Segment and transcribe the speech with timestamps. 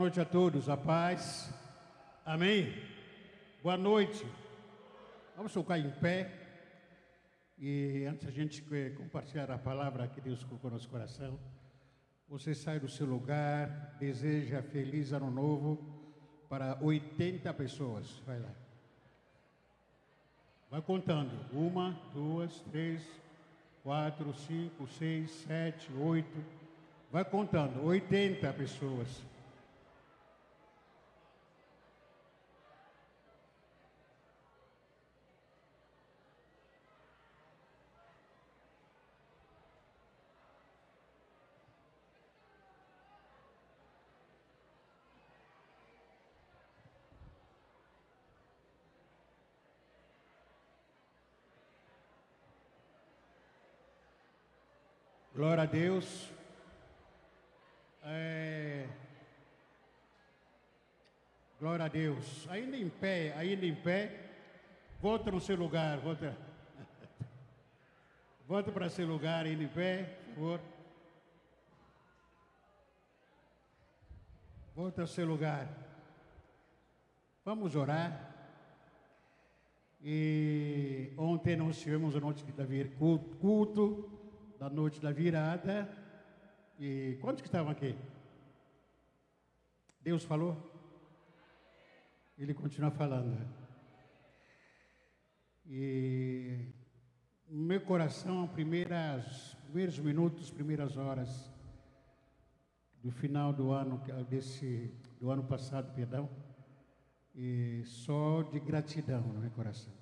[0.00, 1.52] Boa noite a todos, a paz.
[2.24, 2.72] Amém.
[3.62, 4.26] Boa noite.
[5.36, 6.32] Vamos ficar em pé.
[7.58, 11.38] E antes a gente eh, compartilhar a palavra que Deus colocou no nosso coração,
[12.26, 15.78] você sai do seu lugar, deseja feliz ano novo
[16.48, 18.22] para 80 pessoas.
[18.26, 18.54] Vai lá.
[20.70, 21.38] Vai contando.
[21.52, 23.06] Uma, duas, três,
[23.82, 26.42] quatro, cinco, seis, sete, oito.
[27.12, 27.84] Vai contando.
[27.84, 29.28] 80 pessoas.
[55.40, 56.30] Glória a Deus.
[58.04, 58.86] É...
[61.58, 62.46] Glória a Deus.
[62.50, 64.20] Ainda em pé, ainda em pé.
[65.00, 66.36] Volta no seu lugar, volta.
[68.46, 70.60] Volta para seu lugar, ainda em pé, por favor.
[74.76, 75.66] Volta ao seu lugar.
[77.46, 78.30] Vamos orar.
[80.02, 84.19] E ontem nós tivemos a noite de vir culto
[84.60, 85.88] da noite da virada.
[86.78, 87.96] E quantos que estavam aqui?
[90.02, 90.54] Deus falou?
[92.36, 93.38] Ele continua falando.
[95.64, 96.74] E
[97.48, 101.50] meu coração, primeiras, primeiros minutos, primeiras horas
[103.02, 106.28] do final do ano desse do ano passado, perdão,
[107.34, 109.99] e só de gratidão no meu coração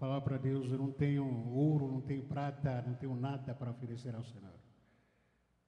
[0.00, 4.14] falar para Deus: eu não tenho ouro, não tenho prata, não tenho nada para oferecer
[4.14, 4.58] ao Senhor.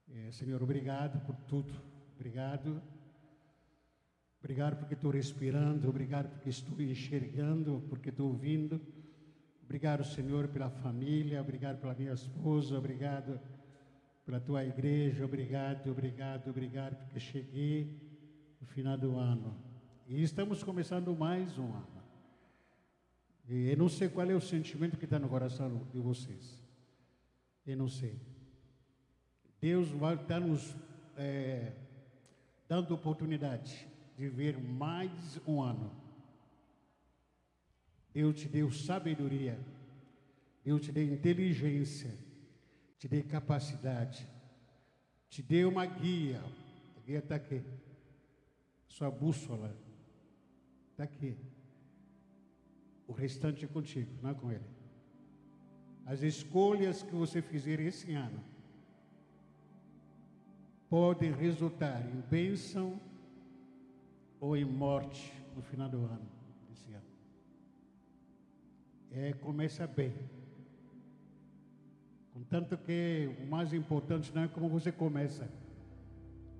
[0.09, 1.73] É, Senhor, obrigado por tudo.
[2.15, 2.81] Obrigado.
[4.39, 5.87] Obrigado porque estou respirando.
[5.87, 8.81] Obrigado porque estou enxergando, porque estou ouvindo.
[9.63, 11.39] Obrigado, Senhor, pela família.
[11.39, 12.77] Obrigado pela minha esposa.
[12.77, 13.39] Obrigado
[14.25, 15.23] pela tua igreja.
[15.23, 18.01] Obrigado, obrigado, obrigado porque cheguei
[18.59, 19.55] no final do ano.
[20.07, 21.92] E estamos começando mais um ano.
[23.47, 26.57] E eu não sei qual é o sentimento que está no coração de vocês.
[27.65, 28.19] Eu não sei.
[29.59, 30.75] Deus vai estar nos
[31.17, 31.73] é,
[32.67, 33.87] dando oportunidade
[34.17, 35.91] de ver mais um ano.
[38.13, 39.59] Deus te deu sabedoria,
[40.63, 42.13] Deus te deu inteligência,
[42.99, 44.27] te deu capacidade,
[45.29, 46.41] te deu uma guia.
[46.95, 47.61] A guia está aqui.
[48.87, 49.75] Sua bússola
[50.91, 51.35] está aqui.
[53.07, 54.65] O restante é contigo, não é com Ele.
[56.05, 58.43] As escolhas que você fizer esse ano
[60.89, 62.99] podem resultar em bênção
[64.39, 66.27] ou em morte no final do ano,
[66.69, 67.05] desse ano.
[69.11, 70.13] É, começa bem.
[72.33, 75.49] Contanto que o mais importante não é como você começa,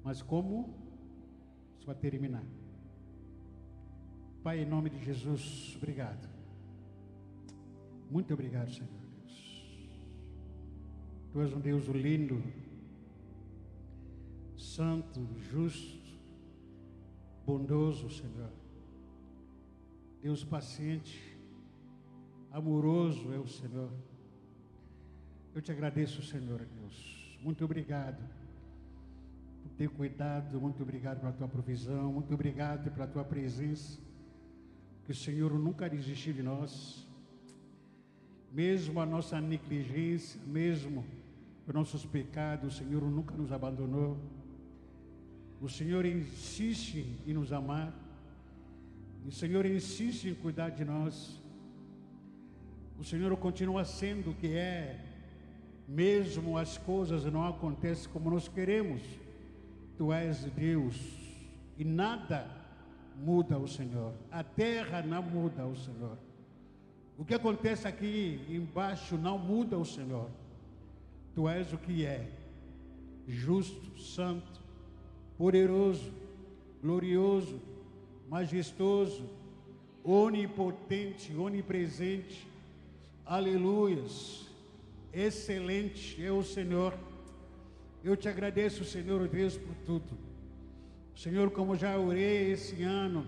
[0.04, 0.74] mas como
[1.78, 2.44] você vai terminar.
[4.42, 6.33] Pai, em nome de Jesus, obrigado.
[8.14, 9.34] Muito obrigado, Senhor Deus.
[11.32, 12.44] Tu és um Deus lindo,
[14.56, 16.20] santo, justo,
[17.44, 18.52] bondoso, Senhor.
[20.22, 21.36] Deus paciente,
[22.52, 23.92] amoroso é o Senhor.
[25.56, 27.40] Eu te agradeço, Senhor Deus.
[27.42, 28.22] Muito obrigado
[29.64, 34.00] por ter cuidado, muito obrigado pela tua provisão, muito obrigado pela tua presença.
[35.04, 37.12] Que o Senhor nunca desistiu de nós
[38.54, 41.04] mesmo a nossa negligência, mesmo
[41.68, 44.16] os nossos pecados, o Senhor nunca nos abandonou.
[45.60, 47.92] O Senhor insiste em nos amar.
[49.26, 51.42] O Senhor insiste em cuidar de nós.
[53.00, 55.00] O Senhor continua sendo o que é,
[55.88, 59.02] mesmo as coisas não acontecem como nós queremos.
[59.98, 60.96] Tu és Deus
[61.78, 62.48] e nada
[63.16, 64.14] muda o Senhor.
[64.32, 66.18] A terra não muda o Senhor.
[67.18, 70.30] O que acontece aqui embaixo não muda o Senhor.
[71.36, 72.28] Tu és o que é,
[73.28, 74.62] justo, santo,
[75.38, 76.12] poderoso,
[76.82, 77.60] glorioso,
[78.30, 79.30] majestoso,
[80.04, 82.48] onipotente, onipresente.
[83.26, 84.48] Aleluias.
[85.14, 86.98] Excelente é o Senhor.
[88.04, 90.18] Eu te agradeço, Senhor Deus, por tudo.
[91.16, 93.26] Senhor, como já orei esse ano,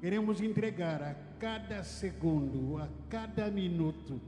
[0.00, 4.20] queremos entregar a cada segundo, a cada minuto,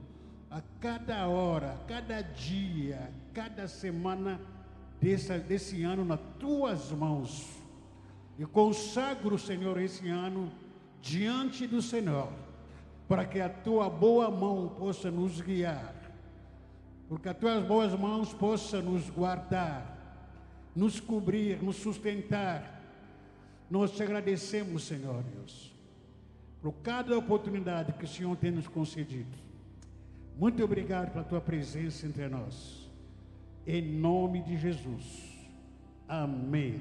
[0.50, 4.40] a cada hora, a cada dia, a cada semana,
[5.00, 7.62] desse, desse ano nas tuas mãos.
[8.38, 10.50] E consagro, Senhor, esse ano
[11.00, 12.32] diante do Senhor,
[13.08, 15.94] para que a tua boa mão possa nos guiar,
[17.08, 19.96] porque as tuas boas mãos possam nos guardar,
[20.74, 22.82] nos cobrir, nos sustentar.
[23.70, 25.72] Nós te agradecemos, Senhor Deus,
[26.60, 29.36] por cada oportunidade que o Senhor tem nos concedido.
[30.36, 32.90] Muito obrigado pela tua presença entre nós.
[33.66, 35.48] Em nome de Jesus.
[36.08, 36.80] Amém.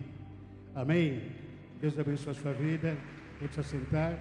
[0.74, 1.32] Amém.
[1.80, 2.98] Deus abençoe a sua vida.
[3.40, 4.20] Pode se assentar.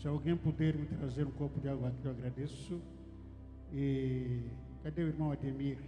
[0.00, 2.80] Se alguém puder me trazer um copo de água aqui, eu agradeço.
[3.72, 4.42] E
[4.82, 5.78] cadê o irmão Ademir?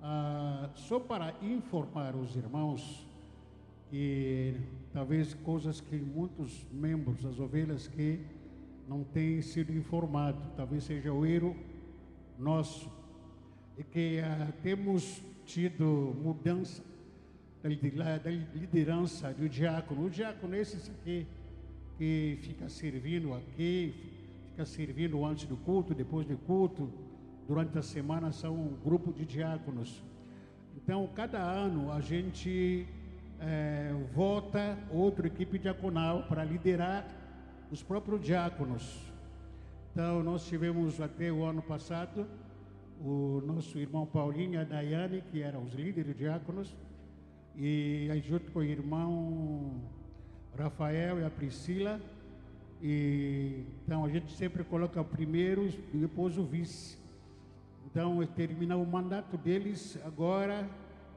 [0.00, 3.06] Ah, só para informar os irmãos
[3.92, 4.54] que
[4.90, 8.20] talvez coisas que muitos membros das ovelhas que
[8.88, 11.54] não têm sido informados, talvez seja o erro
[12.38, 12.90] nosso,
[13.76, 16.82] e que ah, temos tido mudança
[17.62, 20.06] da, da liderança do diácono.
[20.06, 21.26] O diácono é esse aqui
[21.98, 23.94] que fica servindo aqui,
[24.52, 26.90] fica servindo antes do culto, depois do culto,
[27.46, 30.02] durante a semana são um grupo de diáconos.
[30.74, 32.88] Então, cada ano a gente
[33.42, 37.06] é, vota outra equipe diaconal para liderar
[37.70, 39.00] os próprios diáconos.
[39.90, 42.26] Então, nós tivemos até o ano passado
[43.00, 46.74] o nosso irmão Paulinho e a Daiane, que eram os líderes diáconos,
[47.56, 49.82] e aí junto com o irmão
[50.56, 52.00] Rafael e a Priscila.
[52.80, 56.96] E, então a gente sempre coloca primeiro e depois o vice.
[57.86, 60.66] Então, termina o mandato deles agora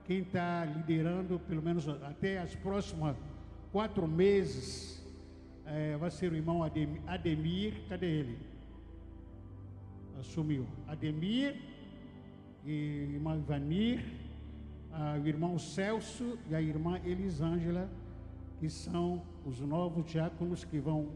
[0.05, 3.15] quem está liderando, pelo menos até as próximas
[3.71, 5.03] quatro meses,
[5.65, 6.63] é, vai ser o irmão
[7.07, 7.73] Ademir.
[7.89, 8.37] Cadê ele?
[10.19, 10.65] Assumiu.
[10.87, 11.55] Ademir,
[12.65, 14.03] e irmã Ivanir,
[15.21, 17.89] o irmão Celso e a irmã Elisângela,
[18.59, 21.09] que são os novos diáconos que vão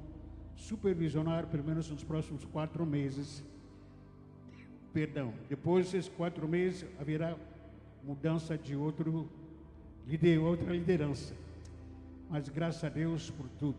[0.56, 3.44] supervisionar pelo menos nos próximos quatro meses.
[4.94, 7.36] Perdão, depois desses quatro meses haverá
[8.10, 9.30] mudança de outro
[10.08, 11.36] líder, outra liderança.
[12.28, 13.78] Mas graças a Deus por tudo.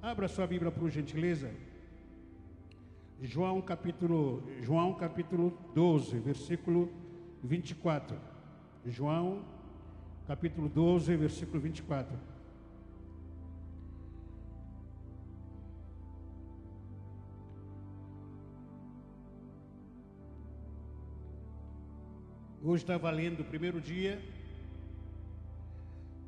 [0.00, 1.50] Abra sua Bíblia por gentileza.
[3.20, 6.88] João capítulo, João capítulo 12, versículo
[7.42, 8.16] 24.
[8.86, 9.42] João
[10.28, 12.16] capítulo 12, versículo 24.
[22.70, 24.20] Hoje está valendo o primeiro dia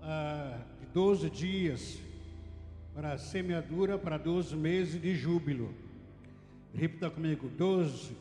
[0.01, 1.99] ah, de 12 dias
[2.95, 5.75] para semeadura para 12 meses de júbilo.
[6.73, 8.17] Repita comigo: 12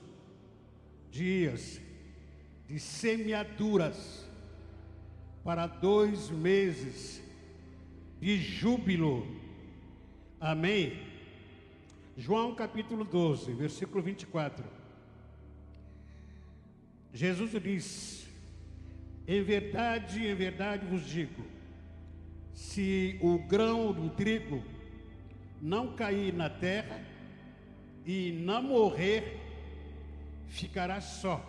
[1.10, 1.80] dias
[2.68, 4.30] de semeaduras
[5.42, 7.24] para dois meses
[8.19, 9.25] de júbilo.
[10.42, 10.92] Amém?
[12.18, 14.78] João capítulo 12, versículo 24.
[17.13, 18.27] Jesus diz:
[19.27, 21.44] Em verdade, em verdade vos digo,
[22.53, 24.63] se o grão do trigo
[25.61, 27.01] não cair na terra
[28.06, 29.39] e não morrer,
[30.47, 31.45] ficará só.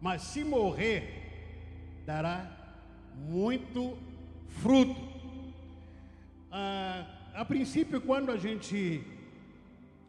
[0.00, 1.24] Mas se morrer,
[2.04, 2.50] dará
[3.14, 3.96] muito
[4.48, 5.00] fruto.
[6.50, 9.02] Ah, a princípio, quando a gente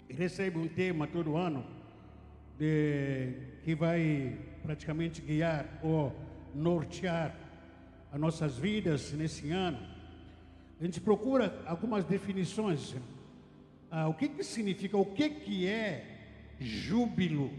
[0.09, 1.65] recebe um tema todo ano,
[2.57, 3.33] de,
[3.63, 6.13] que vai praticamente guiar ou
[6.53, 7.35] nortear
[8.11, 9.77] as nossas vidas nesse ano,
[10.79, 12.95] a gente procura algumas definições.
[13.91, 17.51] Ah, o que, que significa, o que, que é júbilo?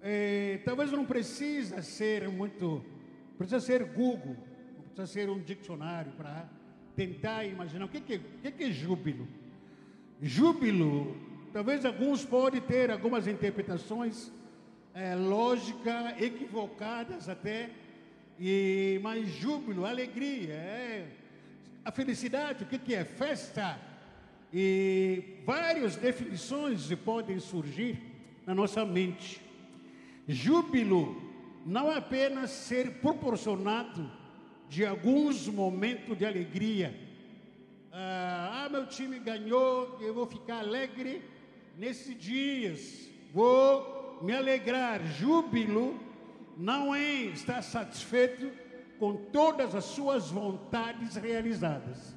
[0.00, 2.82] É, talvez não precisa ser muito,
[3.36, 4.36] precisa ser Google,
[4.94, 6.48] precisa ser um dicionário para
[6.96, 9.28] tentar imaginar o que, que, o que, que é júbilo.
[10.22, 11.16] Júbilo
[11.52, 14.30] Talvez alguns podem ter algumas interpretações
[14.94, 17.70] é, lógicas, equivocadas até,
[18.38, 21.08] e mas júbilo, alegria, é,
[21.84, 23.04] a felicidade, o que, que é?
[23.04, 23.80] Festa.
[24.54, 28.00] E várias definições podem surgir
[28.46, 29.42] na nossa mente.
[30.28, 31.20] Júbilo
[31.66, 34.08] não apenas ser proporcionado
[34.68, 36.94] de alguns momentos de alegria.
[37.92, 41.20] Ah, ah meu time ganhou, eu vou ficar alegre
[41.80, 45.98] nesses dias, vou me alegrar, júbilo,
[46.54, 48.52] não é estar satisfeito
[48.98, 52.14] com todas as suas vontades realizadas.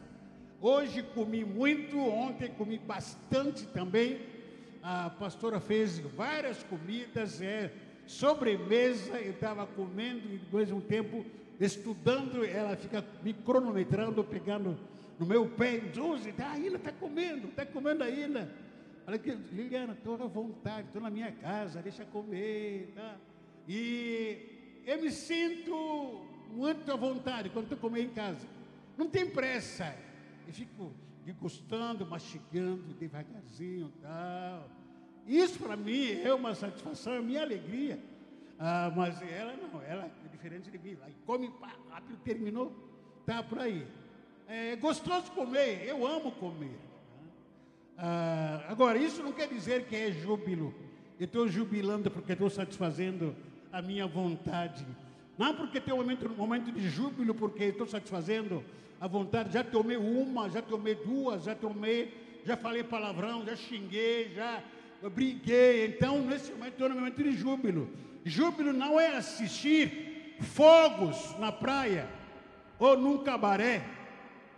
[0.60, 4.20] Hoje comi muito, ontem comi bastante também,
[4.82, 7.72] a pastora fez várias comidas, é,
[8.05, 11.25] sobremesa, eu estava comendo e depois de um tempo
[11.58, 14.77] estudando, ela fica me cronometrando, pegando
[15.17, 15.82] no meu pé,
[16.36, 18.62] tá, ainda está comendo, está comendo ainda.
[19.05, 23.17] Olha que, Liliana, estou à vontade, estou na minha casa, deixa comer, tá?
[23.67, 28.48] E eu me sinto muito à vontade quando estou comendo em casa.
[28.98, 29.95] Não tem pressa.
[30.48, 30.93] Eu fico
[31.25, 34.69] degustando, mastigando devagarzinho tal.
[35.25, 38.00] Isso para mim é uma satisfação, é minha alegria.
[38.60, 40.98] Ah, mas ela não, ela é diferente de mim.
[41.03, 42.72] Aí come, pá, rápido, terminou,
[43.25, 43.86] tá por aí.
[44.48, 46.77] É gostoso comer, eu amo comer.
[47.97, 50.73] Ah, agora, isso não quer dizer que é júbilo.
[51.19, 53.35] Eu estou jubilando porque estou satisfazendo
[53.71, 54.85] a minha vontade.
[55.38, 58.63] Não porque tem um momento, um momento de júbilo, porque estou satisfazendo
[59.00, 59.53] a vontade.
[59.53, 62.13] Já tomei uma, já tomei duas, já tomei,
[62.45, 64.62] já falei palavrão, já xinguei, já
[65.09, 65.88] briguei.
[65.88, 67.89] Então, nesse momento, estou no momento de júbilo.
[68.25, 72.07] Júbilo não é assistir fogos na praia
[72.79, 73.85] ou num cabaré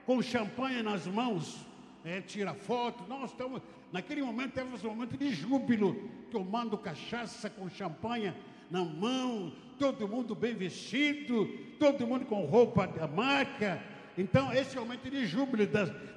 [0.06, 1.65] com champanhe nas mãos,
[2.06, 3.04] é, tira foto.
[3.10, 8.32] Nós estamos, naquele momento, temos um momento de júbilo, tomando cachaça com champanhe
[8.70, 11.48] na mão, todo mundo bem vestido,
[11.80, 13.82] todo mundo com roupa da marca.
[14.18, 15.68] Então, esse é o momento de júbilo,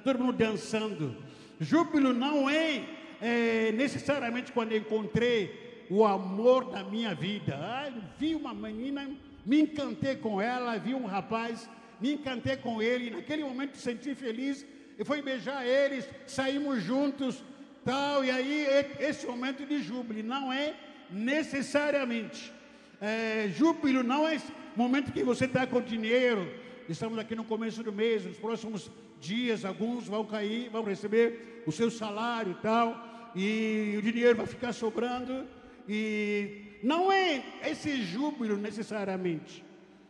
[0.03, 1.17] todo mundo dançando.
[1.59, 2.85] Júbilo não é,
[3.19, 7.55] é necessariamente quando encontrei o amor da minha vida.
[7.55, 9.09] Ah, vi uma menina,
[9.43, 11.67] me encantei com ela, vi um rapaz,
[11.99, 14.65] me encantei com ele, naquele momento senti feliz,
[14.99, 17.41] e fui beijar eles, saímos juntos,
[17.85, 18.67] tal, e aí
[18.99, 20.75] esse momento de júbilo não é
[21.09, 22.51] necessariamente.
[22.99, 24.37] É, júbilo não é
[24.75, 26.51] momento que você está com dinheiro.
[26.89, 28.91] Estamos aqui no começo do mês, nos próximos
[29.21, 34.47] dias, alguns vão cair, vão receber o seu salário e tal, e o dinheiro vai
[34.47, 35.47] ficar sobrando.
[35.87, 39.63] E não é esse júbilo necessariamente.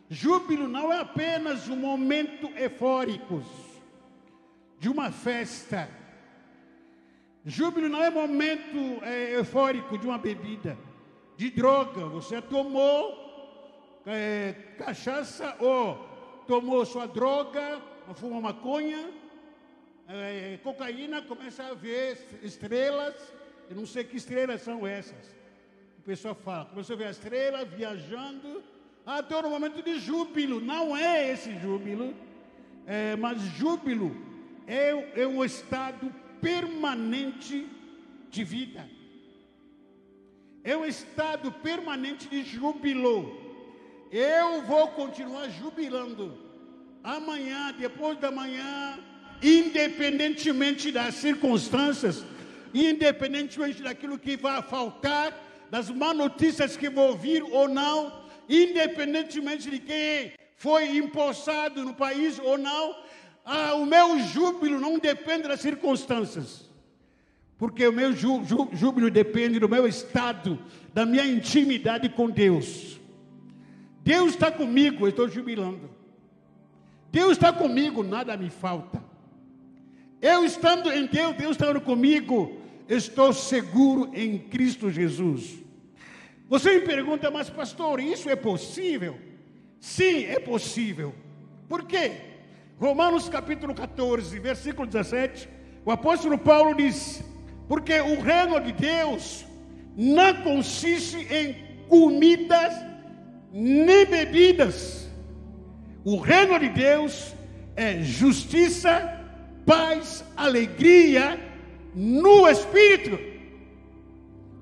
[0.08, 3.40] Júbilo não é apenas um momento eufórico
[4.80, 5.88] de uma festa.
[7.44, 10.76] Júbilo não é momento é, eufórico de uma bebida
[11.36, 15.96] de droga, você tomou é, cachaça ou
[16.46, 17.80] tomou sua droga,
[18.14, 19.10] fuma maconha,
[20.08, 23.14] é, cocaína, começa a ver estrelas,
[23.68, 25.36] eu não sei que estrelas são essas.
[25.98, 28.62] O pessoal fala, começou a ver a estrela viajando,
[29.06, 32.14] ah, no momento de júbilo, não é esse júbilo,
[32.86, 34.29] é, mas júbilo
[34.70, 37.66] é, é um estado permanente
[38.30, 39.00] de vida
[40.62, 43.38] é um estado permanente de júbilo.
[44.12, 46.36] Eu vou continuar jubilando
[47.02, 48.98] amanhã, depois da manhã,
[49.42, 52.24] independentemente das circunstâncias,
[52.74, 55.34] independentemente daquilo que vai faltar,
[55.70, 62.38] das má notícias que vou ouvir ou não, independentemente de quem foi empossado no país
[62.38, 62.94] ou não,
[63.44, 66.70] ah, o meu júbilo não depende das circunstâncias
[67.60, 70.58] porque o meu júbilo depende do meu estado,
[70.94, 72.98] da minha intimidade com Deus.
[74.02, 75.90] Deus está comigo, eu estou jubilando.
[77.12, 79.04] Deus está comigo, nada me falta.
[80.22, 85.58] Eu estando em Deus, Deus estando comigo, estou seguro em Cristo Jesus.
[86.48, 89.18] Você me pergunta, mas pastor, isso é possível?
[89.78, 91.14] Sim, é possível.
[91.68, 92.29] Por quê?
[92.80, 95.46] Romanos capítulo 14, versículo 17,
[95.84, 97.22] o apóstolo Paulo diz:
[97.68, 99.44] porque o reino de Deus
[99.94, 101.54] não consiste em
[101.88, 102.72] comidas
[103.52, 105.10] nem bebidas.
[106.02, 107.34] O reino de Deus
[107.76, 109.20] é justiça,
[109.66, 111.38] paz, alegria
[111.94, 113.18] no Espírito.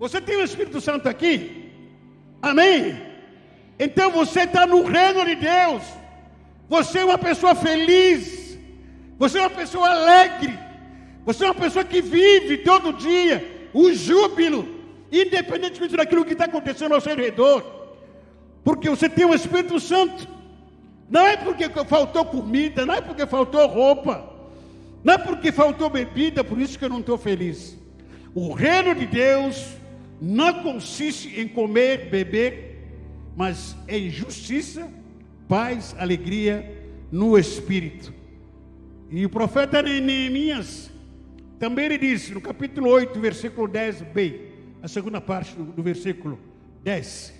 [0.01, 1.71] Você tem o Espírito Santo aqui?
[2.43, 3.01] Amém?
[3.79, 5.98] Então você está no reino de Deus.
[6.69, 8.59] Você é uma pessoa feliz.
[9.19, 10.59] Você é uma pessoa alegre.
[11.25, 14.69] Você é uma pessoa que vive todo dia o júbilo,
[15.13, 17.63] independentemente daquilo que está acontecendo ao seu redor,
[18.65, 20.29] porque você tem o Espírito Santo.
[21.09, 24.31] Não é porque faltou comida, não é porque faltou roupa,
[25.03, 27.79] não é porque faltou bebida, por isso que eu não estou feliz.
[28.35, 29.65] O reino de Deus
[30.21, 32.83] não consiste em comer, beber,
[33.35, 34.87] mas em justiça,
[35.49, 36.79] paz, alegria
[37.11, 38.13] no Espírito.
[39.11, 40.91] E o profeta Neemias,
[41.59, 44.41] também ele diz no capítulo 8, versículo 10b,
[44.83, 46.39] a segunda parte do, do versículo
[46.85, 47.35] 10: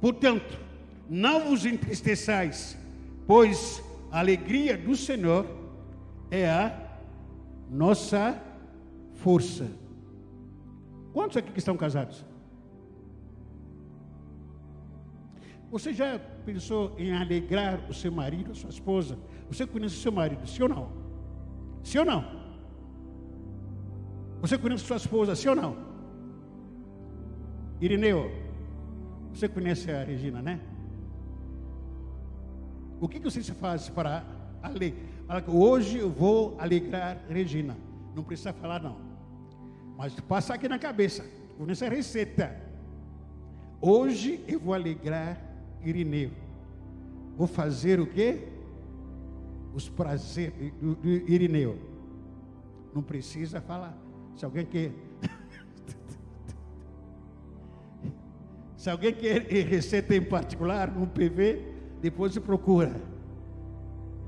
[0.00, 0.60] Portanto,
[1.08, 2.76] não vos entristeçais,
[3.26, 3.82] pois
[4.12, 5.46] a alegria do Senhor
[6.30, 6.78] é a
[7.70, 8.40] nossa
[9.14, 9.70] força.
[11.14, 12.22] Quantos aqui que estão casados?
[15.70, 19.18] Você já pensou em alegrar o seu marido, a sua esposa?
[19.50, 20.92] Você conhece o seu marido, sim ou não?
[21.82, 22.24] Sim ou não?
[24.40, 25.76] Você conhece sua esposa, sim ou não?
[27.80, 28.30] Irineu,
[29.32, 30.60] você conhece a Regina, né?
[33.00, 34.24] O que, que você faz para
[34.62, 35.44] alegrar?
[35.48, 37.76] Hoje eu vou alegrar Regina.
[38.14, 38.96] Não precisa falar, não.
[39.98, 41.26] Mas passa aqui na cabeça,
[41.58, 42.56] com essa receita.
[43.80, 45.45] Hoje eu vou alegrar
[45.88, 46.30] Irineu.
[47.36, 48.48] Vou fazer o quê?
[49.74, 51.78] Os prazeres do, do Irineu.
[52.94, 53.96] Não precisa falar.
[54.36, 54.92] Se alguém quer.
[58.76, 61.62] Se alguém quer receita em particular, no PV,
[62.00, 62.94] depois se procura.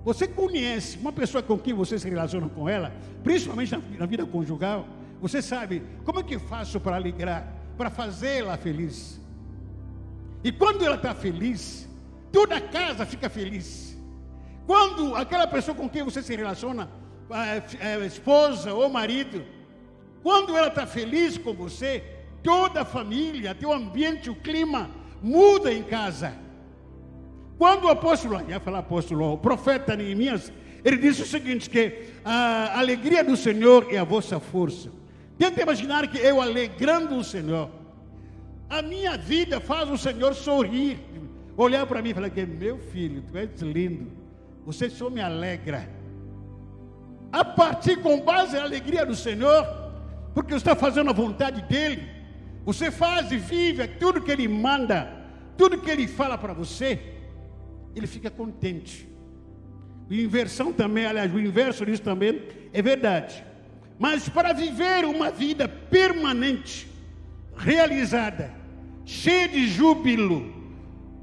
[0.05, 4.25] Você conhece uma pessoa com quem você se relaciona com ela, principalmente na, na vida
[4.25, 4.87] conjugal,
[5.21, 9.21] você sabe como é que eu faço para alegrar, para fazê-la feliz.
[10.43, 11.89] E quando ela está feliz,
[12.33, 13.97] toda a casa fica feliz.
[14.67, 16.91] Quando aquela pessoa com quem você se relaciona,
[17.31, 19.45] a, esposa ou marido,
[20.23, 22.03] quando ela está feliz com você,
[22.43, 24.91] toda a família, teu ambiente, o clima
[25.23, 26.35] muda em casa.
[27.57, 30.53] Quando o apóstolo, ia falar apóstolo, o profeta Neemias,
[30.85, 34.91] ele disse o seguinte: que a alegria do Senhor é a vossa força.
[35.37, 37.71] Tenta imaginar que eu alegrando o Senhor,
[38.69, 40.99] a minha vida faz o Senhor sorrir,
[41.57, 44.11] olhar para mim e falar meu filho, tu és lindo,
[44.65, 45.89] você só me alegra.
[47.33, 49.67] A partir com base na alegria do Senhor,
[50.35, 52.07] porque você está fazendo a vontade dEle,
[52.65, 55.11] você faz e vive tudo que Ele manda,
[55.57, 57.01] tudo que Ele fala para você,
[57.97, 59.09] Ele fica contente.
[60.11, 63.45] O inversão também, aliás, o inverso disso também é verdade.
[63.99, 66.89] Mas para viver uma vida permanente,
[67.57, 68.58] realizada,
[69.09, 70.53] cheia de júbilo,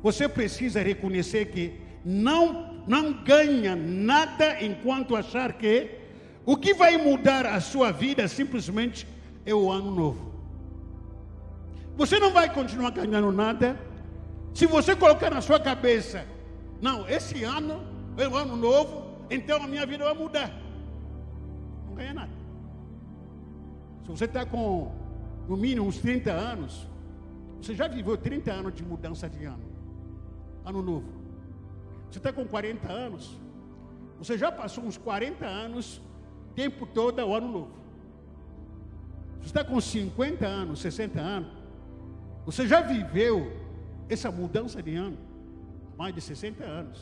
[0.02, 6.00] você precisa reconhecer que não não ganha nada enquanto achar que
[6.46, 9.08] o que vai mudar a sua vida simplesmente
[9.46, 10.34] é o ano novo.
[11.96, 13.80] Você não vai continuar ganhando nada
[14.54, 16.26] se você colocar na sua cabeça,
[16.82, 17.84] não, esse ano
[18.18, 20.52] é o ano novo, então a minha vida vai mudar.
[21.88, 22.34] Não ganha nada.
[24.04, 24.92] Se você está com
[25.48, 26.88] no mínimo uns 30 anos,
[27.66, 29.64] você já viveu 30 anos de mudança de ano.
[30.64, 31.08] Ano novo.
[32.12, 33.40] Você está com 40 anos,
[34.20, 36.00] você já passou uns 40 anos,
[36.54, 37.72] tempo todo o ano novo.
[39.40, 41.52] Você está com 50 anos, 60 anos,
[42.46, 43.52] você já viveu
[44.08, 45.18] essa mudança de ano,
[45.98, 47.02] mais de 60 anos,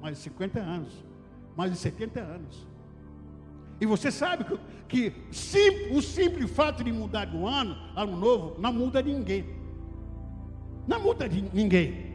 [0.00, 1.04] mais de 50 anos,
[1.56, 2.66] mais de 70 anos.
[3.80, 8.60] E você sabe que, que sim, o simples fato de mudar do ano, ano novo,
[8.60, 9.65] não muda ninguém.
[10.86, 12.14] Não muda de ninguém.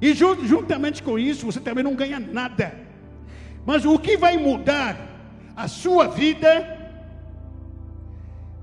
[0.00, 2.74] E juntamente com isso, você também não ganha nada.
[3.64, 4.96] Mas o que vai mudar
[5.56, 6.74] a sua vida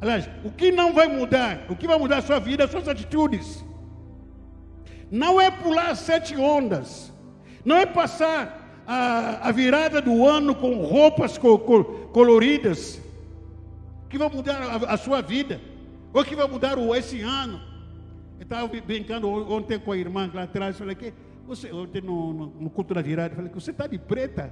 [0.01, 2.87] Aliás, o que não vai mudar, o que vai mudar a sua vida, as suas
[2.87, 3.63] atitudes.
[5.11, 7.13] Não é pular sete ondas,
[7.63, 12.99] não é passar a, a virada do ano com roupas co, co, coloridas,
[14.09, 15.61] que vai mudar a, a, sua vida,
[16.11, 17.61] ou que vai mudar o, esse ano.
[18.41, 21.13] Eu estava brincando ontem com a irmã lá atrás, falei que
[21.45, 24.51] você, ontem no, no, no culto da virada, falei que você está de preta,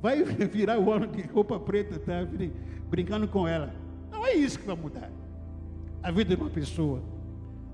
[0.00, 2.26] vai virar o ano de roupa preta, tá?
[2.88, 3.74] Brincando com ela.
[4.10, 5.10] Não é isso que vai mudar
[6.02, 7.02] a vida de uma pessoa.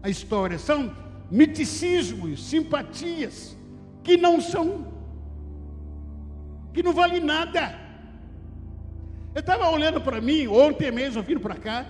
[0.02, 0.92] A história são
[1.30, 3.56] miticismos, simpatias
[4.02, 4.92] que não são,
[6.74, 7.72] que não valem nada.
[9.32, 11.86] Eu estava olhando para mim, ontem mesmo, vindo para cá,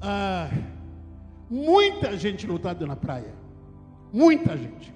[0.00, 0.48] ah,
[1.48, 3.34] muita gente lutada na praia.
[4.12, 4.94] Muita gente.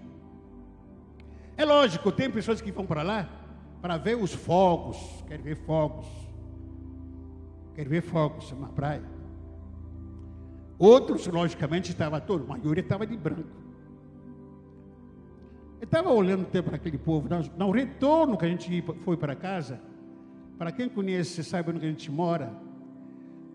[1.56, 3.28] É lógico, tem pessoas que vão para lá
[3.80, 6.06] para ver os fogos, querem ver fogos.
[7.74, 9.02] Quero ver fogos na praia.
[10.78, 13.48] Outros, logicamente, estavam todos, a maioria estava de branco.
[15.80, 19.80] Eu estava olhando para aquele povo, no retorno que a gente foi para casa,
[20.58, 22.52] para quem conhece, sabe onde a gente mora,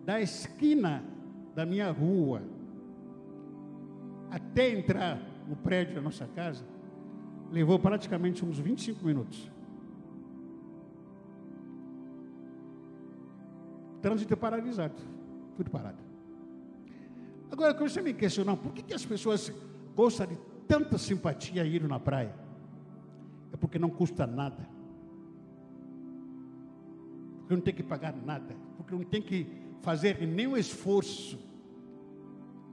[0.04, 1.04] da esquina
[1.56, 2.42] da minha rua
[4.30, 6.66] até entrar no prédio da nossa casa,
[7.52, 9.52] levou praticamente uns 25 minutos.
[14.06, 14.94] trânsito paralisado,
[15.58, 15.98] tudo parado.
[17.50, 19.52] Agora, quando você me questionar, por que, que as pessoas
[19.96, 22.36] gostam de tanta simpatia ir na praia?
[23.52, 24.70] É porque não custa nada.
[27.40, 28.56] Porque não tem que pagar nada.
[28.78, 29.48] Porque não tem que
[29.82, 31.40] fazer nenhum esforço.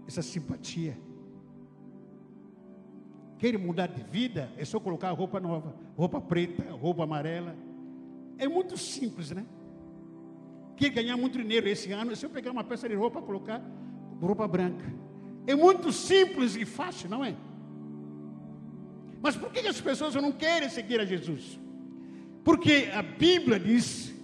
[0.07, 0.99] essa simpatia.
[3.43, 4.53] Quer mudar de vida?
[4.57, 7.57] É só colocar roupa nova, roupa preta, roupa amarela.
[8.39, 9.45] É muito simples, né?
[10.77, 12.13] Quer ganhar muito dinheiro esse ano?
[12.13, 13.61] É só pegar uma peça de roupa e colocar
[14.21, 14.85] roupa branca.
[15.45, 17.35] É muito simples e fácil, não é?
[19.21, 21.59] Mas por que as pessoas não querem seguir a Jesus?
[22.45, 24.15] Porque a Bíblia diz: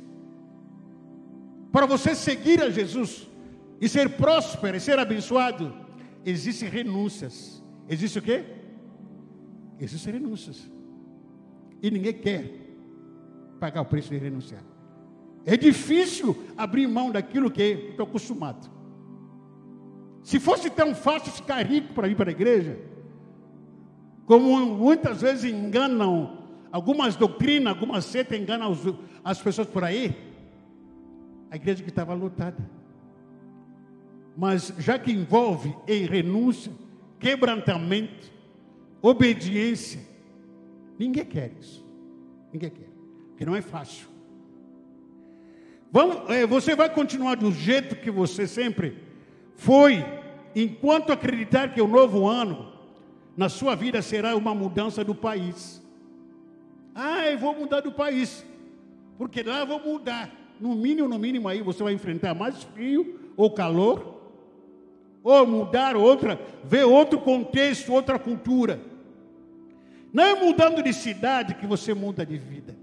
[1.73, 3.27] para você seguir a Jesus
[3.81, 5.75] e ser próspero e ser abençoado,
[6.25, 7.61] existem renúncias.
[7.89, 8.58] Existe o quê?
[9.81, 10.69] Existem renúncias.
[11.83, 12.51] E ninguém quer
[13.61, 14.63] pagar o preço de renunciar.
[15.45, 18.71] É difícil abrir mão daquilo que estou acostumado.
[20.23, 22.79] Se fosse tão fácil ficar rico para ir para a igreja,
[24.27, 26.39] como muitas vezes enganam,
[26.71, 28.77] algumas doutrinas, algumas setas enganam
[29.25, 30.15] as pessoas por aí,
[31.51, 32.69] a igreja que estava lotada.
[34.37, 36.71] Mas já que envolve em renúncia,
[37.19, 38.31] quebrantamento,
[39.03, 40.01] obediência.
[40.99, 41.85] Ninguém quer isso.
[42.53, 42.89] Ninguém quer.
[43.31, 44.09] Porque não é fácil.
[45.91, 48.99] Vamos, é, você vai continuar do jeito que você sempre
[49.57, 50.05] foi,
[50.55, 52.73] enquanto acreditar que o novo ano
[53.37, 55.83] na sua vida será uma mudança do país.
[56.95, 58.45] Ah, eu vou mudar do país,
[59.17, 60.31] porque lá eu vou mudar.
[60.61, 64.18] No mínimo, no mínimo aí você vai enfrentar mais frio ou calor,
[65.29, 68.81] ou mudar outra, ver outro contexto, outra cultura.
[70.11, 72.75] Não é mudando de cidade que você muda de vida.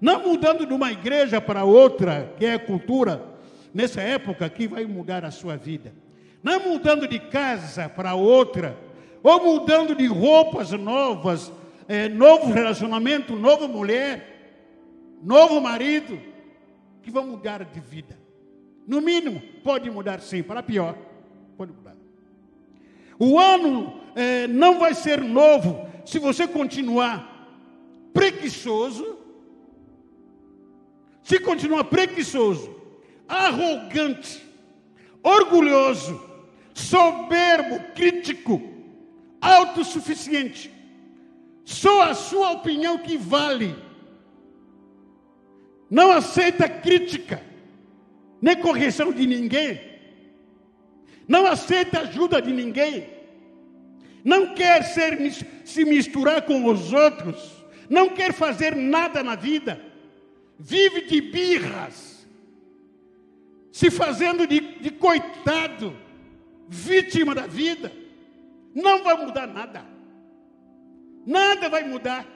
[0.00, 3.24] Não mudando de uma igreja para outra, que é cultura,
[3.72, 5.94] nessa época que vai mudar a sua vida.
[6.42, 8.76] Não é mudando de casa para outra,
[9.22, 11.52] ou mudando de roupas novas,
[11.86, 14.66] é, novo relacionamento, nova mulher,
[15.22, 16.20] novo marido,
[17.02, 18.18] que vão mudar de vida.
[18.84, 21.07] No mínimo, pode mudar sim, para pior.
[21.58, 21.96] Pode mudar.
[23.18, 27.50] O ano é, não vai ser novo se você continuar
[28.12, 29.18] preguiçoso,
[31.20, 32.72] se continuar preguiçoso,
[33.26, 34.40] arrogante,
[35.20, 36.22] orgulhoso,
[36.72, 38.62] soberbo, crítico,
[39.40, 40.72] autossuficiente.
[41.64, 43.74] Só a sua opinião que vale.
[45.90, 47.42] Não aceita crítica,
[48.40, 49.97] nem correção de ninguém
[51.28, 53.06] não aceita ajuda de ninguém,
[54.24, 55.18] não quer ser,
[55.64, 59.80] se misturar com os outros, não quer fazer nada na vida,
[60.58, 62.26] vive de birras,
[63.70, 65.94] se fazendo de, de coitado,
[66.66, 67.92] vítima da vida,
[68.74, 69.84] não vai mudar nada,
[71.26, 72.26] nada vai mudar,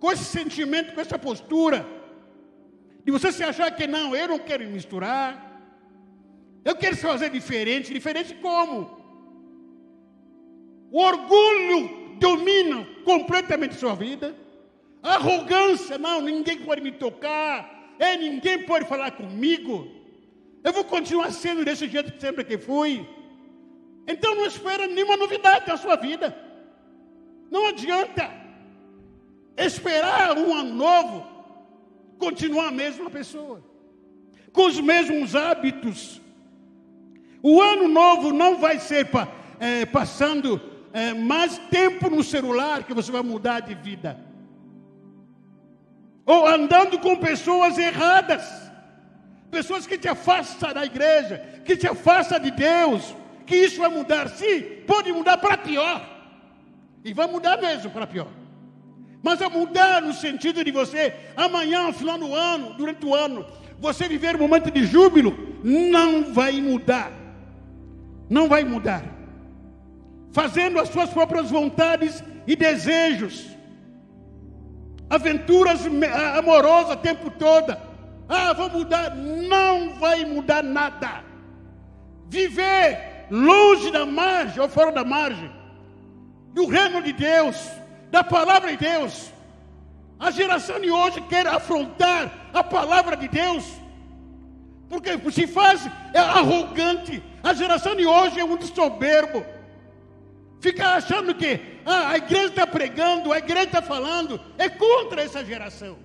[0.00, 1.86] com esse sentimento, com essa postura,
[3.04, 5.47] de você se achar que não, eu não quero misturar,
[6.64, 7.92] eu quero fazer diferente.
[7.92, 8.98] Diferente como?
[10.90, 14.34] O orgulho domina completamente sua vida.
[15.02, 17.94] A arrogância, não, ninguém pode me tocar.
[17.98, 19.88] É, ninguém pode falar comigo.
[20.62, 23.06] Eu vou continuar sendo desse jeito que sempre que fui.
[24.06, 26.36] Então não espera nenhuma novidade na sua vida.
[27.50, 28.30] Não adianta
[29.56, 31.26] esperar um ano novo,
[32.18, 33.62] continuar a mesma pessoa,
[34.52, 36.20] com os mesmos hábitos,
[37.42, 39.08] o ano novo não vai ser
[39.60, 40.60] é, passando
[40.92, 44.18] é, mais tempo no celular que você vai mudar de vida.
[46.26, 48.44] Ou andando com pessoas erradas.
[49.50, 53.14] Pessoas que te afastam da igreja, que te afastam de Deus.
[53.46, 56.06] Que isso vai mudar, sim, pode mudar para pior.
[57.02, 58.28] E vai mudar mesmo para pior.
[59.22, 63.46] Mas a mudar no sentido de você, amanhã, no final do ano, durante o ano,
[63.78, 67.10] você viver um momento de júbilo, não vai mudar
[68.28, 69.02] não vai mudar.
[70.32, 73.46] Fazendo as suas próprias vontades e desejos,
[75.08, 75.80] aventuras
[76.36, 77.76] amorosas o tempo todo.
[78.28, 79.14] Ah, vou mudar.
[79.16, 81.24] Não vai mudar nada.
[82.28, 85.50] Viver longe da margem ou fora da margem
[86.52, 87.56] do reino de Deus,
[88.10, 89.32] da palavra de Deus.
[90.18, 93.64] A geração de hoje quer afrontar a palavra de Deus
[94.88, 97.22] porque se faz é arrogante.
[97.48, 99.42] A geração de hoje é muito soberbo.
[100.60, 104.38] Fica achando que ah, a igreja está pregando, a igreja está falando.
[104.58, 105.96] É contra essa geração.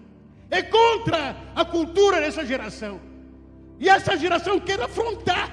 [0.50, 3.02] É contra a cultura dessa geração.
[3.78, 5.52] E essa geração quer afrontar.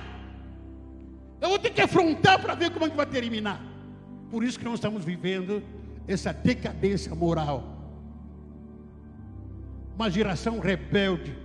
[1.41, 3.61] Eu vou ter que afrontar para ver como é que vai terminar.
[4.31, 5.61] Por isso que nós estamos vivendo
[6.07, 7.65] essa decadência moral.
[9.97, 11.37] Uma geração rebelde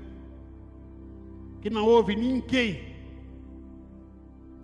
[1.64, 2.95] que não houve ninguém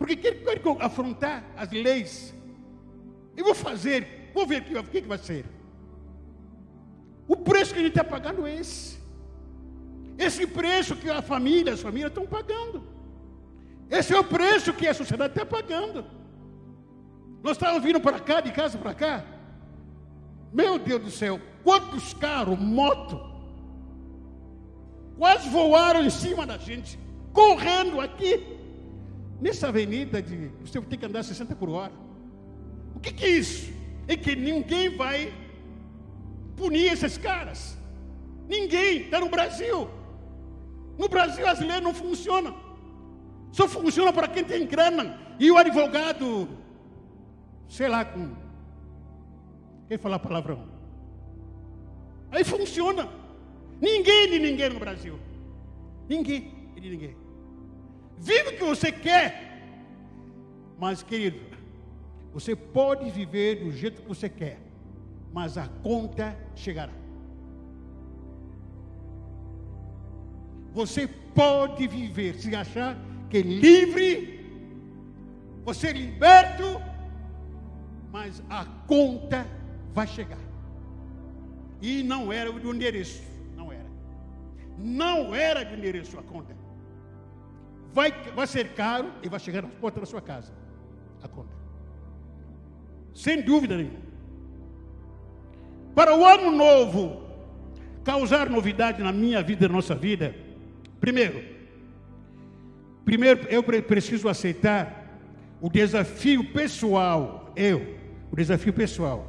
[0.01, 2.33] Porque quer, quer afrontar as leis.
[3.37, 5.45] Eu vou fazer, vou ver o que, que vai ser.
[7.27, 8.99] O preço que a gente está pagando é esse.
[10.17, 12.83] Esse preço que a família, as famílias estão pagando.
[13.91, 16.03] Esse é o preço que a sociedade está pagando.
[17.43, 19.23] Nós estávamos vindo para cá, de casa para cá.
[20.51, 23.21] Meu Deus do céu, quantos carros, moto,
[25.15, 26.97] quase voaram em cima da gente,
[27.31, 28.60] correndo aqui,
[29.41, 30.49] nessa avenida de.
[30.63, 31.93] Você tem que andar 60 por hora.
[32.95, 33.73] O que, que é isso?
[34.07, 35.33] É que ninguém vai
[36.55, 37.77] punir esses caras.
[38.47, 39.89] Ninguém, está no Brasil.
[40.97, 42.55] No Brasil as leis não funcionam.
[43.51, 45.19] Só funciona para quem tem grana.
[45.39, 46.47] E o advogado,
[47.67, 48.35] sei lá, com.
[49.87, 50.67] Quem falar palavrão?
[52.29, 53.09] Aí funciona.
[53.81, 55.19] Ninguém de ninguém no Brasil.
[56.07, 57.20] Ninguém de ninguém.
[58.21, 59.29] Vive o que você quer.
[60.79, 61.39] Mas, querido,
[62.33, 64.71] você pode viver do jeito que você quer
[65.33, 66.93] mas a conta chegará.
[70.73, 72.97] Você pode viver se achar
[73.29, 74.39] que é livre,
[75.63, 76.81] você é liberto,
[78.11, 79.45] mas a conta
[79.93, 80.39] vai chegar.
[81.81, 83.21] E não era do endereço,
[83.55, 83.89] não era.
[84.77, 86.55] Não era do endereço a conta.
[87.93, 90.51] Vai, vai ser caro e vai chegar na porta da sua casa.
[91.21, 91.53] A conta.
[93.13, 93.99] Sem dúvida nenhuma.
[95.93, 97.23] Para o ano novo
[98.03, 100.33] causar novidade na minha vida e na nossa vida,
[100.99, 101.43] primeiro,
[103.03, 105.19] primeiro eu preciso aceitar
[105.59, 107.95] o desafio pessoal, eu,
[108.31, 109.27] o desafio pessoal,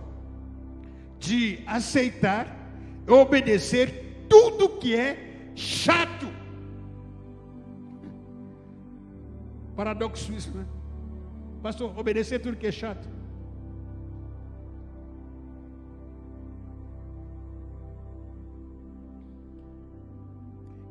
[1.19, 2.63] de aceitar
[3.07, 6.27] obedecer tudo que é chato.
[9.77, 10.67] Paradoxo isso, né?
[11.63, 13.09] Pastor, obedecer tudo que é chato.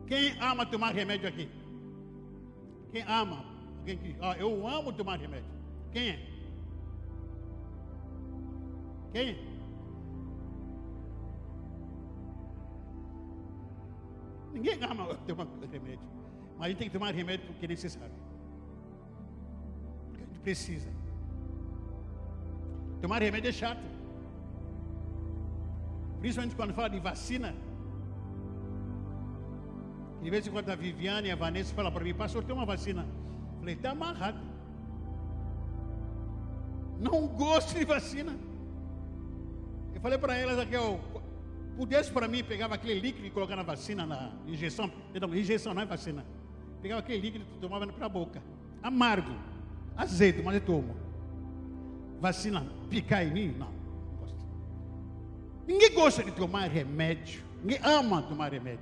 [0.07, 1.49] Quem ama tomar remédio aqui?
[2.91, 3.45] Quem ama?
[3.79, 5.49] Alguém que, ah, eu amo tomar remédio.
[5.91, 6.27] Quem é?
[9.11, 9.51] Quem é?
[14.53, 16.09] Ninguém ama tomar remédio.
[16.57, 18.20] Mas a gente tem que tomar remédio porque é necessário.
[20.43, 20.89] Precisa.
[23.01, 23.83] Tomar remédio é chato.
[26.19, 27.53] Principalmente quando fala de vacina.
[30.21, 32.65] De vez em quando a Viviane e a Vanessa falam para mim, pastor, tem uma
[32.65, 33.07] vacina.
[33.53, 34.39] Eu falei, está amarrado.
[36.99, 38.37] Não gosto de vacina.
[39.95, 40.97] Eu falei para elas aqui, ó,
[41.75, 44.91] pudesse para mim, pegava aquele líquido e colocava na vacina, na injeção.
[45.33, 46.23] Injeção não é vacina.
[46.81, 48.41] Pegava aquele líquido e tomava para a boca.
[48.83, 49.33] Amargo,
[50.01, 50.95] azedo, mas eu tomo.
[52.19, 53.55] Vacina picar em mim?
[53.57, 54.45] Não, não gosto.
[55.67, 57.41] Ninguém gosta de tomar remédio.
[57.63, 58.79] Ninguém ama tomar remédio.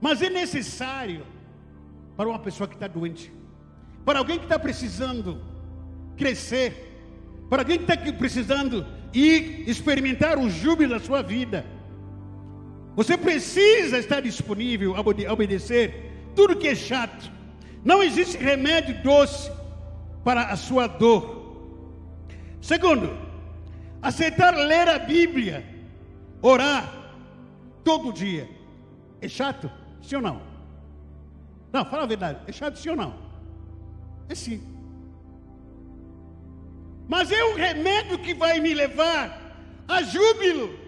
[0.00, 1.24] Mas é necessário
[2.16, 3.32] para uma pessoa que está doente,
[4.04, 5.40] para alguém que está precisando
[6.16, 6.92] crescer,
[7.48, 11.64] para alguém que está precisando ir experimentar o júbilo da sua vida.
[12.94, 17.32] Você precisa estar disponível a obedecer tudo que é chato.
[17.84, 19.50] Não existe remédio doce
[20.24, 21.44] para a sua dor.
[22.60, 23.16] Segundo,
[24.00, 25.64] aceitar ler a Bíblia,
[26.40, 26.90] orar
[27.84, 28.48] todo dia.
[29.20, 29.70] É chato?
[30.02, 30.40] Sim ou não?
[31.72, 32.40] Não, fala a verdade.
[32.46, 33.14] É chato sim ou não?
[34.28, 34.62] É sim.
[37.06, 39.38] Mas é o remédio que vai me levar
[39.86, 40.78] a júbilo.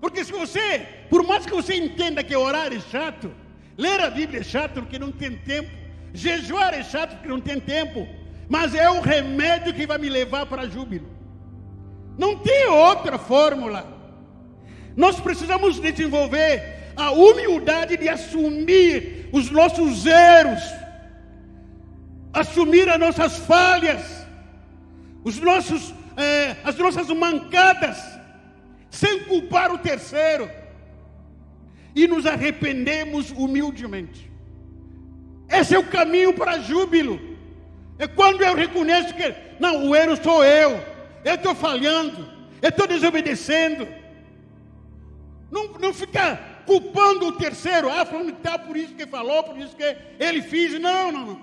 [0.00, 3.32] Porque se você, por mais que você entenda que orar é chato,
[3.76, 5.70] ler a Bíblia é chato porque não tem tempo,
[6.12, 8.06] jejuar é chato porque não tem tempo,
[8.48, 11.08] mas é o remédio que vai me levar para júbilo.
[12.18, 13.86] Não tem outra fórmula.
[14.96, 20.62] Nós precisamos desenvolver a humildade de assumir os nossos erros,
[22.32, 24.26] assumir as nossas falhas,
[25.24, 27.98] os nossos, é, as nossas mancadas,
[28.90, 30.50] sem culpar o terceiro,
[31.94, 34.30] e nos arrependemos humildemente.
[35.50, 37.20] Esse é o caminho para júbilo.
[37.98, 40.80] É quando eu reconheço que, não, o erro sou eu,
[41.24, 42.26] eu estou falhando,
[42.62, 43.86] eu estou desobedecendo.
[45.50, 49.58] Não, não ficar culpando o terceiro, ah, falando que tá por isso que falou, por
[49.58, 50.80] isso que ele fez.
[50.80, 51.40] Não, não, não.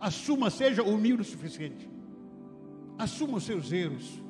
[0.00, 1.88] Assuma, seja humilde o suficiente.
[2.96, 4.22] Assuma os seus erros.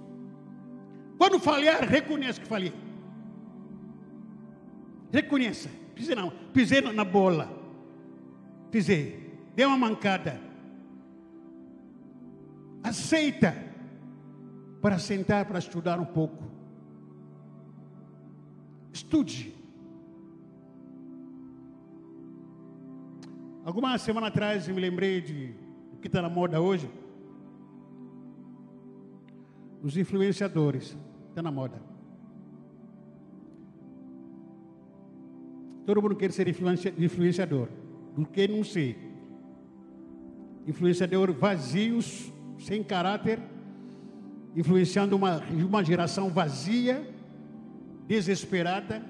[1.19, 2.73] Quando falhar, reconheça que falhei.
[5.13, 5.69] Reconheça.
[5.95, 7.58] Pisei, não, pisei na bola.
[8.71, 9.29] Pisei.
[9.55, 10.41] Dei uma mancada.
[12.83, 13.55] Aceita
[14.81, 16.45] para sentar para estudar um pouco.
[18.93, 19.55] Estude.
[23.65, 25.55] Alguma semana atrás me lembrei de
[25.93, 26.91] o que está na moda hoje.
[29.83, 30.97] Os influenciadores.
[31.29, 31.81] Está na moda.
[35.85, 37.69] Todo mundo quer ser influenciador.
[38.15, 38.97] Do que não ser.
[40.67, 43.39] Influenciador vazios, sem caráter,
[44.55, 47.09] influenciando uma, uma geração vazia,
[48.07, 49.03] desesperada,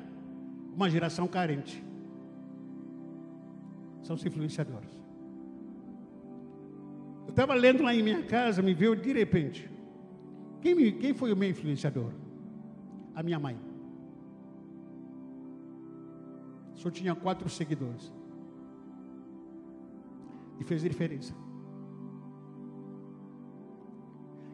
[0.74, 1.88] uma geração carente
[4.08, 4.88] são os influenciadores.
[7.26, 9.70] Eu estava lendo lá em minha casa, me veio de repente.
[10.62, 12.10] Quem, quem foi o meu influenciador?
[13.14, 13.58] A minha mãe.
[16.74, 18.10] Só tinha quatro seguidores.
[20.60, 21.34] E fez diferença.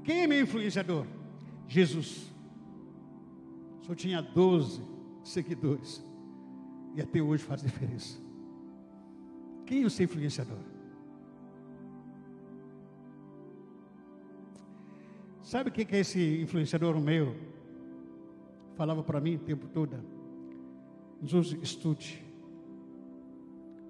[0.04, 1.06] Quem é meu influenciador?
[1.66, 2.30] Jesus.
[3.82, 4.82] Só tinha 12
[5.22, 6.04] seguidores.
[6.94, 8.18] E até hoje faz diferença.
[9.66, 10.58] Quem é o seu influenciador?
[15.42, 17.34] Sabe o que é esse influenciador meu?
[18.76, 19.96] Falava para mim o tempo todo.
[21.22, 22.24] Jesus, estude.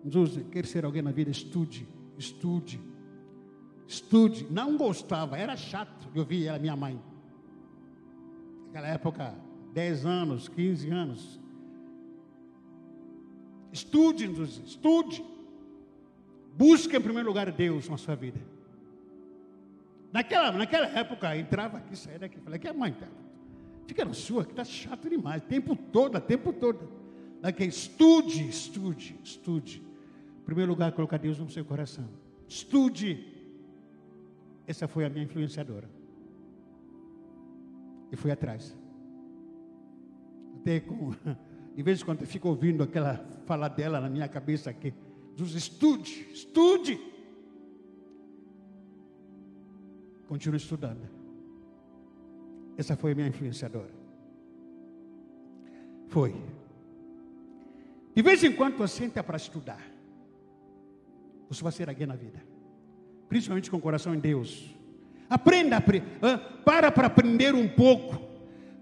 [0.04, 1.30] Jesus, quer ser alguém na vida?
[1.30, 2.80] Estude, estude,
[3.86, 4.46] estude.
[4.50, 7.00] Não gostava, era chato de ouvir ela, minha mãe.
[8.66, 9.34] Naquela época,
[9.72, 11.40] 10 anos, 15 anos.
[13.72, 14.24] Estude,
[14.64, 15.24] estude.
[16.56, 18.40] Busque em primeiro lugar Deus na sua vida.
[20.12, 23.08] Naquela, naquela época, entrava aqui, saía daqui, falei, que é mãe, tá?
[23.86, 26.88] fica na sua, que está chato demais, tempo todo, tempo todo.
[27.40, 29.82] Daqui, estude, estude, estude.
[30.44, 32.06] Em primeiro lugar, colocar Deus no seu coração.
[32.46, 33.32] Estude.
[34.66, 35.88] Essa foi a minha influenciadora.
[38.12, 38.76] E fui atrás.
[40.60, 41.12] Até com,
[41.74, 44.92] de vez em quando eu fico ouvindo aquela fala dela na minha cabeça aqui
[45.34, 47.00] dos estude, estude.
[50.28, 51.08] Continue estudando.
[52.76, 53.94] Essa foi a minha influenciadora.
[56.08, 56.34] Foi.
[58.14, 59.93] De vez em quando entra para estudar.
[61.48, 62.42] Você vai ser alguém na vida.
[63.28, 64.74] Principalmente com o coração em Deus.
[65.28, 65.82] Aprenda,
[66.64, 68.20] para para aprender um pouco.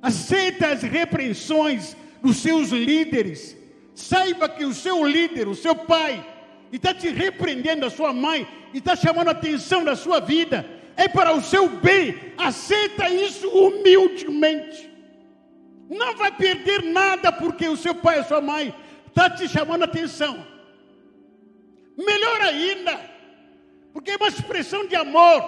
[0.00, 3.56] Aceita as repreensões dos seus líderes.
[3.94, 6.26] Saiba que o seu líder, o seu pai,
[6.72, 11.34] está te repreendendo a sua mãe, está chamando a atenção da sua vida, é para
[11.34, 12.14] o seu bem.
[12.38, 14.90] Aceita isso humildemente.
[15.88, 18.74] Não vai perder nada porque o seu pai a sua mãe
[19.08, 20.51] está te chamando a atenção.
[21.96, 22.98] Melhor ainda,
[23.92, 25.42] porque é uma expressão de amor.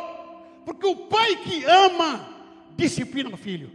[0.64, 2.34] Porque o pai que ama
[2.76, 3.70] disciplina o filho.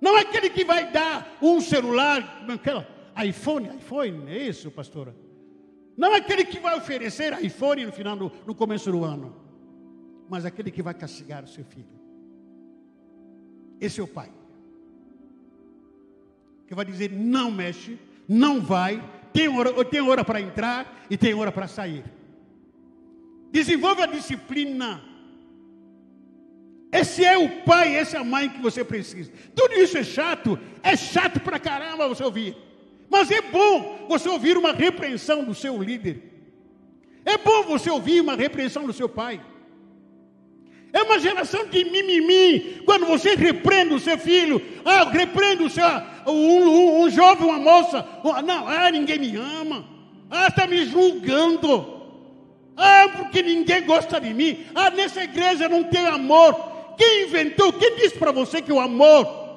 [0.00, 2.46] Não é aquele que vai dar um celular,
[3.26, 5.14] iPhone, iPhone, é isso, pastora?
[5.96, 9.34] Não aquele que vai oferecer iPhone no final, do, no começo do ano,
[10.28, 11.98] mas aquele que vai castigar o seu filho.
[13.80, 14.30] Esse é o pai.
[16.68, 17.98] Que vai dizer: não mexe,
[18.28, 22.04] não vai, tem hora, tem hora para entrar e tem hora para sair.
[23.50, 25.02] Desenvolve a disciplina.
[26.90, 29.30] Esse é o pai, essa é a mãe que você precisa.
[29.54, 32.56] Tudo isso é chato, é chato para caramba você ouvir.
[33.10, 36.22] Mas é bom você ouvir uma repreensão do seu líder.
[37.24, 39.40] É bom você ouvir uma repreensão do seu pai.
[40.92, 42.82] É uma geração de mimimi.
[42.84, 45.84] Quando você repreende o seu filho, ah, repreende o seu,
[46.26, 48.06] um, um, um jovem, uma moça.
[48.44, 49.84] Não, ah, ninguém me ama.
[50.30, 51.98] Ah, está me julgando.
[52.76, 54.64] Ah, porque ninguém gosta de mim.
[54.74, 56.54] Ah, nessa igreja não tem amor.
[56.96, 57.72] Quem inventou?
[57.72, 59.48] Quem disse para você que o amor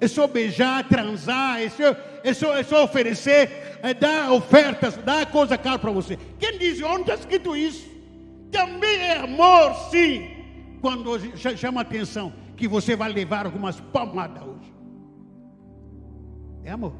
[0.00, 5.26] é só beijar, transar, é só, é só, é só oferecer, é dar ofertas, dar
[5.26, 6.18] coisa cara para você.
[6.38, 7.86] Quem diz, onde está escrito isso?
[8.50, 10.35] Também é amor, sim,
[10.86, 11.18] quando
[11.56, 14.72] chama atenção que você vai levar algumas palmadas hoje.
[16.62, 16.94] É amor.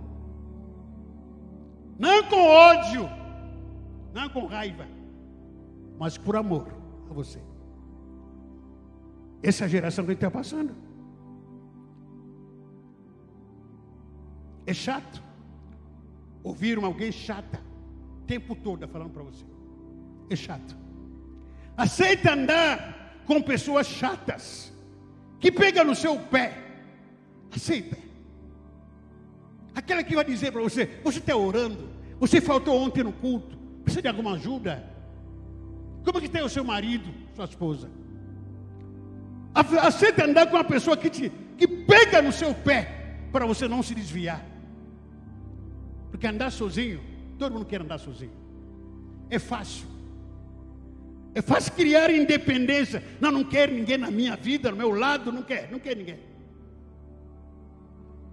[1.96, 3.08] Não com ódio,
[4.12, 4.88] não com raiva,
[6.00, 6.66] mas por amor
[7.08, 7.40] a você.
[9.40, 10.74] Essa geração que está passando.
[14.66, 15.22] É chato.
[16.42, 17.60] Ouvir alguém chata,
[18.18, 19.46] o tempo todo falando para você.
[20.28, 20.76] É chato.
[21.76, 24.72] Aceita andar com pessoas chatas,
[25.40, 26.56] que pegam no seu pé.
[27.54, 27.96] Aceita.
[29.74, 34.02] Aquela que vai dizer para você: você está orando, você faltou ontem no culto, precisa
[34.02, 34.82] de alguma ajuda.
[36.04, 37.90] Como que tem o seu marido, sua esposa?
[39.82, 43.82] Aceita andar com uma pessoa que, te, que pega no seu pé para você não
[43.82, 44.44] se desviar.
[46.10, 47.00] Porque andar sozinho,
[47.38, 48.32] todo mundo quer andar sozinho.
[49.28, 49.95] É fácil.
[51.36, 53.02] É fácil criar independência.
[53.20, 56.18] Não, não quero ninguém na minha vida, no meu lado, não quer, não quer ninguém.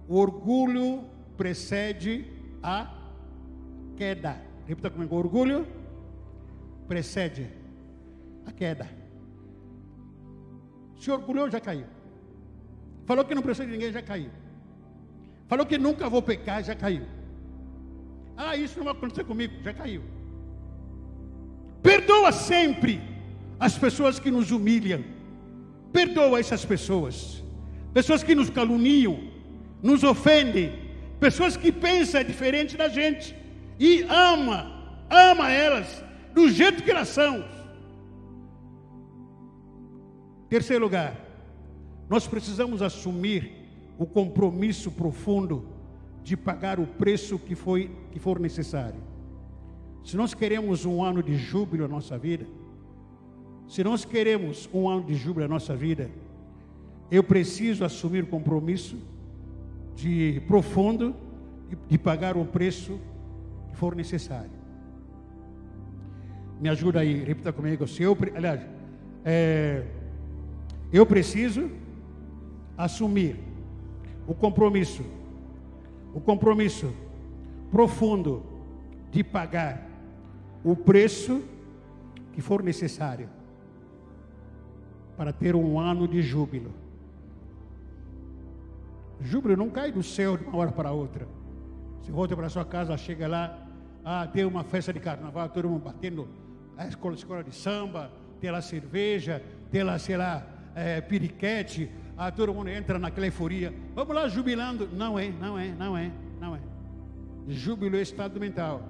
[0.08, 1.04] O orgulho
[1.36, 2.24] precede
[2.62, 2.90] a
[3.94, 4.40] queda.
[4.66, 5.68] Repita comigo: o orgulho
[6.88, 7.46] precede
[8.46, 8.88] a queda.
[10.98, 11.84] Se orgulhou, já caiu.
[13.04, 14.30] Falou que não precisa de ninguém, já caiu.
[15.46, 17.04] Falou que nunca vou pecar, já caiu.
[18.34, 20.13] Ah, isso não vai acontecer comigo, já caiu.
[21.84, 22.98] Perdoa sempre
[23.60, 25.04] as pessoas que nos humilham.
[25.92, 27.44] Perdoa essas pessoas.
[27.92, 29.20] Pessoas que nos caluniam,
[29.82, 30.72] nos ofendem,
[31.20, 33.36] pessoas que pensam diferente da gente
[33.78, 34.58] e ama,
[35.10, 37.44] ama elas do jeito que elas são.
[40.48, 41.14] Terceiro lugar,
[42.08, 43.52] nós precisamos assumir
[43.98, 45.68] o compromisso profundo
[46.22, 49.13] de pagar o preço que, foi, que for necessário.
[50.04, 52.46] Se nós queremos um ano de júbilo na nossa vida,
[53.66, 56.10] se nós queremos um ano de júbilo na nossa vida,
[57.10, 58.98] eu preciso assumir o compromisso
[59.96, 61.14] de profundo
[61.88, 63.00] de, pagar o preço
[63.70, 64.50] que for necessário.
[66.60, 67.88] Me ajuda aí, repita comigo.
[67.88, 68.60] Se eu, aliás,
[69.24, 69.84] é,
[70.92, 71.70] eu preciso
[72.76, 73.36] assumir
[74.26, 75.02] o compromisso,
[76.14, 76.92] o compromisso
[77.70, 78.42] profundo
[79.10, 79.93] de pagar
[80.64, 81.42] o preço
[82.32, 83.28] que for necessário
[85.16, 86.72] para ter um ano de júbilo.
[89.20, 91.28] Júbilo não cai do céu de uma hora para outra.
[92.00, 93.66] Você volta para sua casa, chega lá,
[94.04, 96.28] ah, tem uma festa de carnaval, todo mundo batendo
[96.76, 98.10] a escola, escola de samba,
[98.40, 100.44] tem lá cerveja, tem lá, sei lá,
[100.74, 103.72] é, piriquete, ah, todo mundo entra naquela euforia.
[103.94, 104.88] Vamos lá jubilando.
[104.92, 106.10] Não é, não é, não é,
[106.40, 106.60] não é.
[107.48, 108.82] Júbilo é estado mental.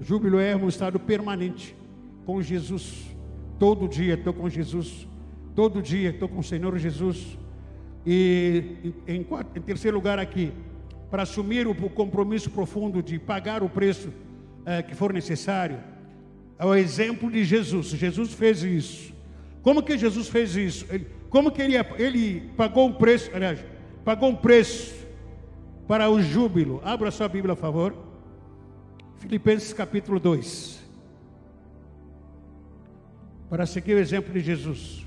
[0.00, 1.76] Júbilo é um estado permanente
[2.24, 3.14] com Jesus.
[3.58, 5.06] Todo dia estou com Jesus.
[5.54, 7.38] Todo dia estou com o Senhor Jesus.
[8.04, 10.52] E em, em, terceiro lugar aqui,
[11.10, 14.12] para assumir o compromisso profundo de pagar o preço
[14.64, 15.78] é, que for necessário,
[16.58, 17.88] é o exemplo de Jesus.
[17.88, 19.12] Jesus fez isso.
[19.62, 20.86] Como que Jesus fez isso?
[20.90, 23.64] Ele, como que ele, ele pagou um preço, aliás,
[24.04, 24.94] pagou um preço
[25.86, 26.80] para o júbilo.
[26.84, 28.11] Abra sua Bíblia, por favor.
[29.22, 30.82] Filipenses capítulo 2.
[33.48, 35.06] Para seguir o exemplo de Jesus.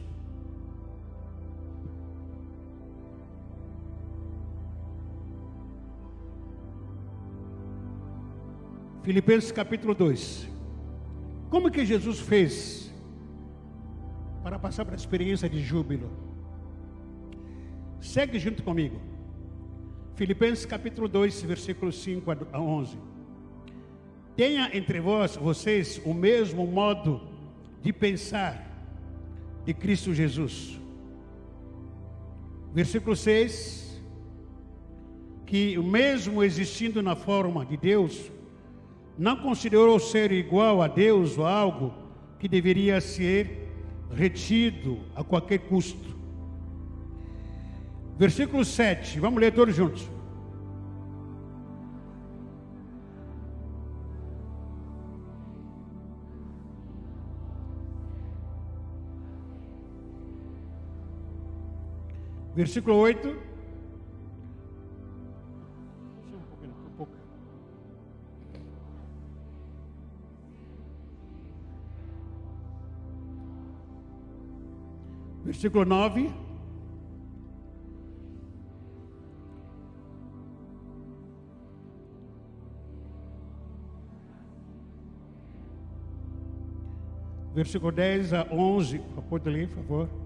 [9.04, 10.48] Filipenses capítulo 2.
[11.50, 12.94] Como que Jesus fez
[14.42, 16.10] para passar para a experiência de júbilo?
[18.00, 18.98] Segue junto comigo.
[20.16, 23.15] Filipenses capítulo 2, versículos 5 a 11.
[24.36, 27.22] Tenha entre vós, vocês, o mesmo modo
[27.82, 28.66] de pensar
[29.66, 30.80] de Cristo Jesus.
[32.74, 34.02] Versículo 6.
[35.46, 38.32] Que o mesmo existindo na forma de Deus,
[39.18, 41.94] não considerou ser igual a Deus ou algo
[42.40, 43.70] que deveria ser
[44.14, 46.16] retido a qualquer custo.
[48.18, 50.15] Versículo 7, vamos ler todos juntos.
[62.56, 63.56] Versículo 8.
[75.56, 76.30] versículo 9.
[87.54, 90.25] Versículo 10 a 11, pode ler, por favor.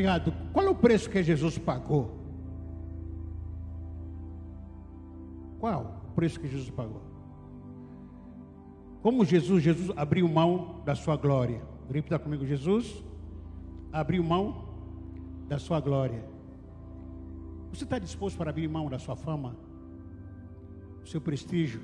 [0.00, 0.32] Obrigado.
[0.50, 2.10] Qual é o preço que Jesus pagou?
[5.58, 7.02] Qual o preço que Jesus pagou?
[9.02, 11.60] Como Jesus, Jesus abriu mão da sua glória.
[11.92, 13.04] Repita comigo, Jesus
[13.92, 14.64] abriu mão
[15.46, 16.24] da sua glória.
[17.70, 19.54] Você está disposto para abrir mão da sua fama,
[21.02, 21.82] do seu prestígio?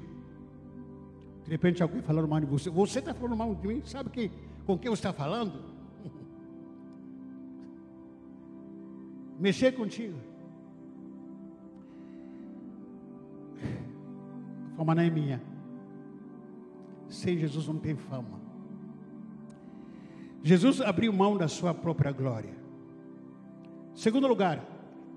[1.44, 2.70] De repente alguém falando mal de você.
[2.70, 3.82] Você está falando mal de mim?
[3.84, 4.30] Sabe que,
[4.64, 5.75] com quem você está falando?
[9.38, 10.18] Mexer contigo.
[14.76, 15.42] Fama não é minha.
[17.08, 18.40] Sem Jesus não tem fama.
[20.42, 22.54] Jesus abriu mão da sua própria glória.
[23.94, 24.64] Segundo lugar,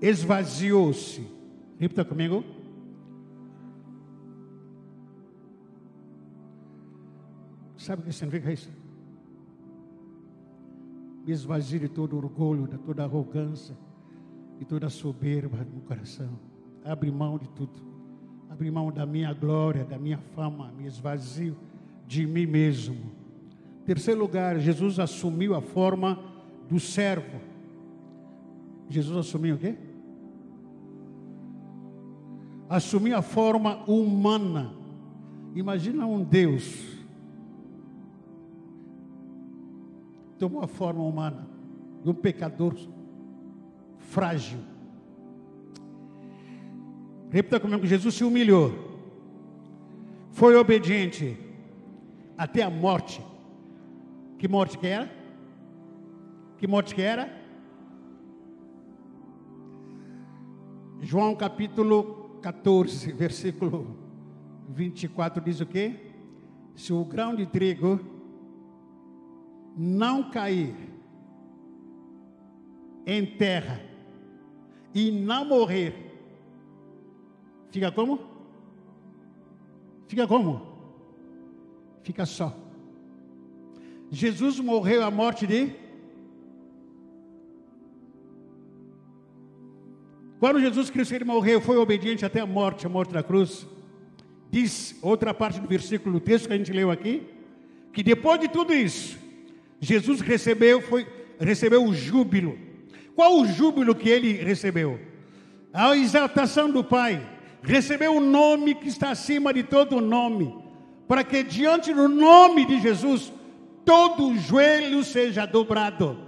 [0.00, 1.26] esvaziou-se.
[1.78, 2.44] Repita comigo.
[7.76, 8.70] Sabe o que significa isso?
[11.24, 13.76] Me esvazie de todo orgulho, de toda arrogância,
[14.60, 16.28] de toda soberba no coração.
[16.84, 17.80] Abre mão de tudo.
[18.48, 20.70] Abre mão da minha glória, da minha fama.
[20.76, 21.56] Me esvazio
[22.06, 23.10] de mim mesmo.
[23.86, 26.22] Terceiro lugar, Jesus assumiu a forma
[26.68, 27.40] do servo.
[28.90, 29.74] Jesus assumiu o quê?
[32.68, 34.74] Assumiu a forma humana.
[35.56, 37.00] Imagina um Deus
[40.40, 41.46] tomou a forma humana
[42.02, 42.74] de um pecador
[44.00, 44.58] frágil.
[47.30, 48.72] Repita comigo: Jesus se humilhou,
[50.32, 51.38] foi obediente
[52.36, 53.24] até a morte.
[54.38, 55.10] Que morte que era?
[56.58, 57.38] Que morte que era?
[61.00, 63.96] João capítulo 14, versículo
[64.68, 65.94] 24 diz o quê?
[66.74, 68.00] Se o grão de trigo
[69.76, 70.74] não cair
[73.06, 73.89] em terra
[74.94, 75.94] e não morrer,
[77.70, 78.20] fica como?
[80.08, 80.66] Fica como?
[82.02, 82.56] Fica só.
[84.10, 85.72] Jesus morreu a morte de.
[90.40, 93.66] Quando Jesus Cristo ele morreu, foi obediente até a morte, a morte da cruz.
[94.50, 97.22] Diz outra parte do versículo, o texto que a gente leu aqui,
[97.92, 99.16] que depois de tudo isso,
[99.78, 101.06] Jesus recebeu, foi,
[101.38, 102.58] recebeu o júbilo.
[103.14, 105.00] Qual o júbilo que ele recebeu?
[105.72, 107.20] A exaltação do Pai.
[107.62, 110.54] Recebeu o nome que está acima de todo nome.
[111.06, 113.32] Para que diante do nome de Jesus,
[113.84, 116.18] todo joelho seja dobrado.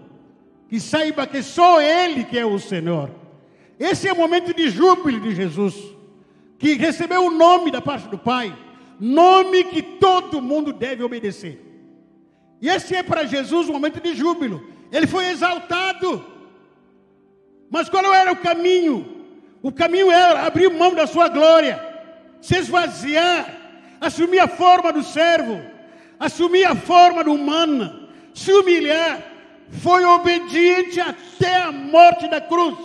[0.68, 3.10] Que saiba que só Ele que é o Senhor.
[3.78, 5.74] Esse é o momento de júbilo de Jesus.
[6.58, 8.56] Que recebeu o nome da parte do Pai.
[8.98, 11.60] Nome que todo mundo deve obedecer.
[12.60, 14.64] E esse é para Jesus um momento de júbilo.
[14.92, 16.24] Ele foi exaltado.
[17.72, 19.24] Mas qual era o caminho?
[19.62, 21.80] O caminho era abrir mão da sua glória,
[22.38, 23.48] se esvaziar,
[23.98, 25.58] assumir a forma do servo,
[26.20, 29.26] assumir a forma do humano, se humilhar.
[29.70, 32.78] Foi obediente até a morte da cruz.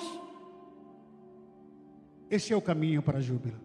[2.31, 3.59] Esse é o caminho para júbilo.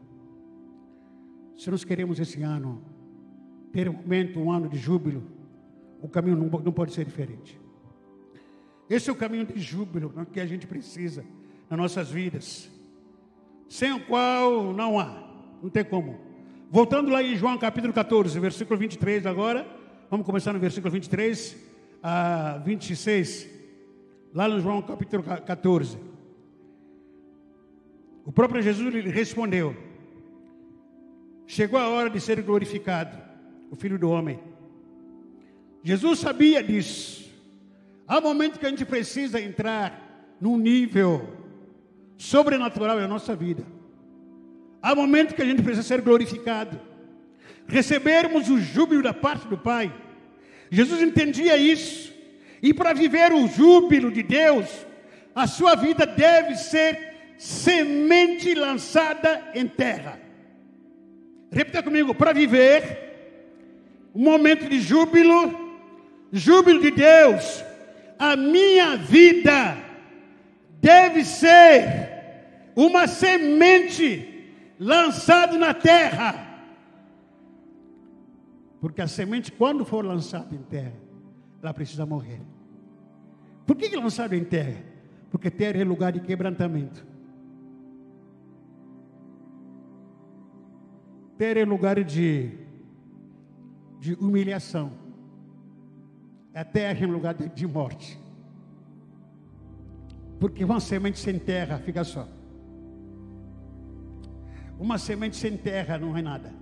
[1.57, 2.83] Se nós queremos esse ano
[3.73, 5.23] ter um momento, um ano de júbilo,
[6.01, 7.61] o caminho não, não pode ser diferente.
[8.93, 11.24] Esse é o caminho de júbilo que a gente precisa
[11.70, 12.70] nas nossas vidas,
[13.66, 15.30] sem o qual não há,
[15.62, 16.20] não tem como.
[16.70, 19.66] Voltando lá em João capítulo 14, versículo 23 agora,
[20.11, 21.57] vamos começar no versículo 23
[22.03, 23.49] a 26,
[24.34, 25.97] lá no João capítulo 14.
[28.26, 29.74] O próprio Jesus lhe respondeu:
[31.47, 33.16] Chegou a hora de ser glorificado,
[33.70, 34.38] o Filho do Homem.
[35.82, 37.22] Jesus sabia disso.
[38.12, 41.34] Há momentos que a gente precisa entrar num nível
[42.18, 43.64] sobrenatural na nossa vida.
[44.82, 46.78] Há momentos que a gente precisa ser glorificado.
[47.66, 49.90] Recebermos o júbilo da parte do Pai.
[50.70, 52.12] Jesus entendia isso.
[52.62, 54.68] E para viver o júbilo de Deus,
[55.34, 60.20] a sua vida deve ser semente lançada em terra.
[61.50, 65.80] Repita comigo: para viver um momento de júbilo,
[66.30, 67.72] júbilo de Deus,
[68.23, 69.77] a minha vida
[70.81, 76.49] deve ser uma semente lançada na terra.
[78.81, 80.95] Porque a semente, quando for lançada em terra,
[81.61, 82.41] ela precisa morrer.
[83.66, 84.85] Por que, lançada em terra?
[85.29, 87.05] Porque terra é lugar de quebrantamento.
[91.37, 92.53] Terra é lugar de,
[93.99, 95.01] de humilhação.
[96.55, 98.18] A terra é um lugar de, de morte.
[100.38, 102.28] Porque uma semente sem terra fica só.
[104.78, 106.53] Uma semente sem terra não é nada.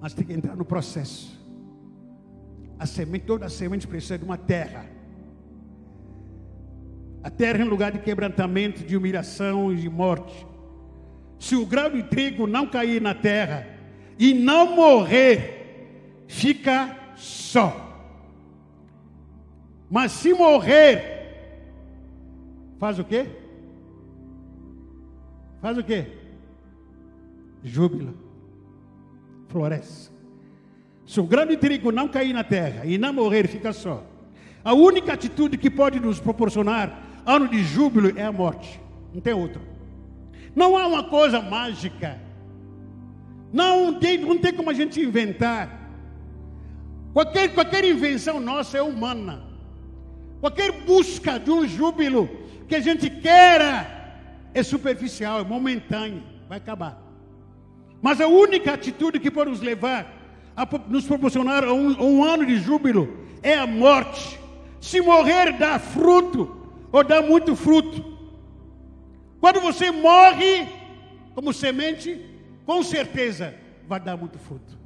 [0.00, 1.38] Mas tem que entrar no processo.
[2.78, 4.86] A semente, toda a semente precisa de uma terra.
[7.22, 10.46] A terra é um lugar de quebrantamento, de humilhação e de morte.
[11.38, 13.66] Se o grão de trigo não cair na terra
[14.18, 17.89] e não morrer, fica só.
[19.90, 21.02] Mas se morrer,
[22.78, 23.26] faz o quê?
[25.60, 26.06] Faz o quê?
[27.64, 28.14] Júbilo.
[29.48, 30.10] floresce.
[31.04, 34.06] Se o grão de trigo não cair na terra e não morrer, fica só.
[34.62, 38.80] A única atitude que pode nos proporcionar ano de júbilo é a morte.
[39.12, 39.60] Não tem outra.
[40.54, 42.20] Não há uma coisa mágica.
[43.52, 45.90] Não tem, não tem como a gente inventar.
[47.12, 49.49] Qualquer, qualquer invenção nossa é humana.
[50.40, 52.28] Qualquer busca de um júbilo
[52.66, 53.86] que a gente queira
[54.54, 57.00] é superficial, é momentâneo, vai acabar.
[58.00, 60.16] Mas a única atitude que pode nos levar
[60.56, 64.40] a nos proporcionar um, um ano de júbilo é a morte.
[64.80, 66.60] Se morrer dá fruto,
[66.90, 68.18] ou dá muito fruto.
[69.40, 70.66] Quando você morre
[71.34, 72.20] como semente,
[72.66, 73.54] com certeza
[73.86, 74.78] vai dar muito fruto.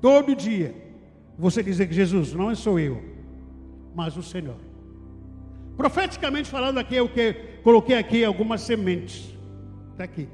[0.00, 0.74] Todo dia
[1.38, 3.02] você dizer que Jesus não sou eu,
[3.96, 4.58] mas o Senhor.
[5.74, 7.32] Profeticamente falando aqui, eu que
[7.64, 9.34] coloquei aqui algumas sementes.
[9.92, 10.28] Está aqui.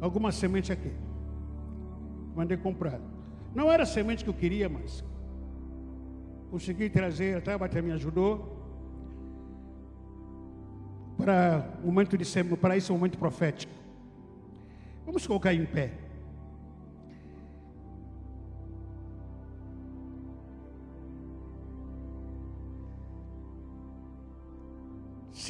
[0.00, 0.90] Algumas sementes aqui.
[2.34, 3.00] Mandei comprar.
[3.54, 5.04] Não era a semente que eu queria, mas
[6.50, 8.58] consegui trazer, a me ajudou.
[11.16, 12.24] Para momento de
[12.56, 13.72] para esse momento profético.
[15.06, 15.92] Vamos colocar em pé.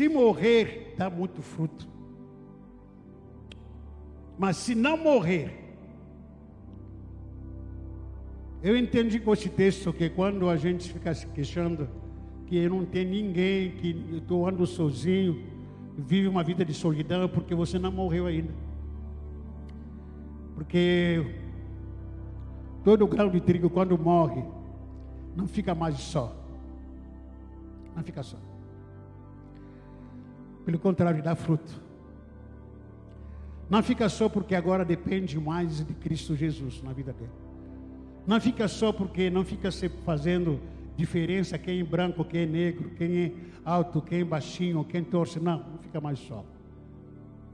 [0.00, 1.86] Se morrer, dá muito fruto.
[4.38, 5.76] Mas se não morrer,
[8.62, 11.86] eu entendi com esse texto que quando a gente fica se queixando
[12.46, 15.44] que não tem ninguém, que eu estou andando sozinho,
[15.98, 18.54] vive uma vida de solidão, porque você não morreu ainda.
[20.54, 21.26] Porque
[22.82, 24.42] todo grão de trigo, quando morre,
[25.36, 26.34] não fica mais só.
[27.94, 28.38] Não fica só.
[30.70, 31.82] Pelo contrário, dá fruto.
[33.68, 37.32] Não fica só porque agora depende mais de Cristo Jesus na vida dele.
[38.24, 40.60] Não fica só porque não fica se fazendo
[40.96, 43.32] diferença quem é branco, quem é negro, quem é
[43.64, 45.40] alto, quem é baixinho, quem torce.
[45.40, 46.44] Não, não fica mais só.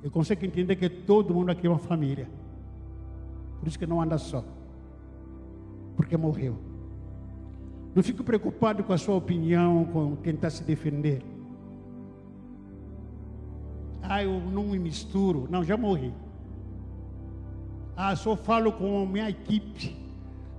[0.02, 2.28] Eu consigo entender que todo mundo aqui é uma família.
[3.58, 4.44] Por isso que não anda só.
[5.96, 6.58] Porque morreu.
[7.94, 11.22] Não fico preocupado com a sua opinião, com tentar se defender.
[14.08, 15.46] Ah, eu não me misturo.
[15.50, 16.12] Não, já morri.
[17.96, 19.96] Ah, só falo com a minha equipe.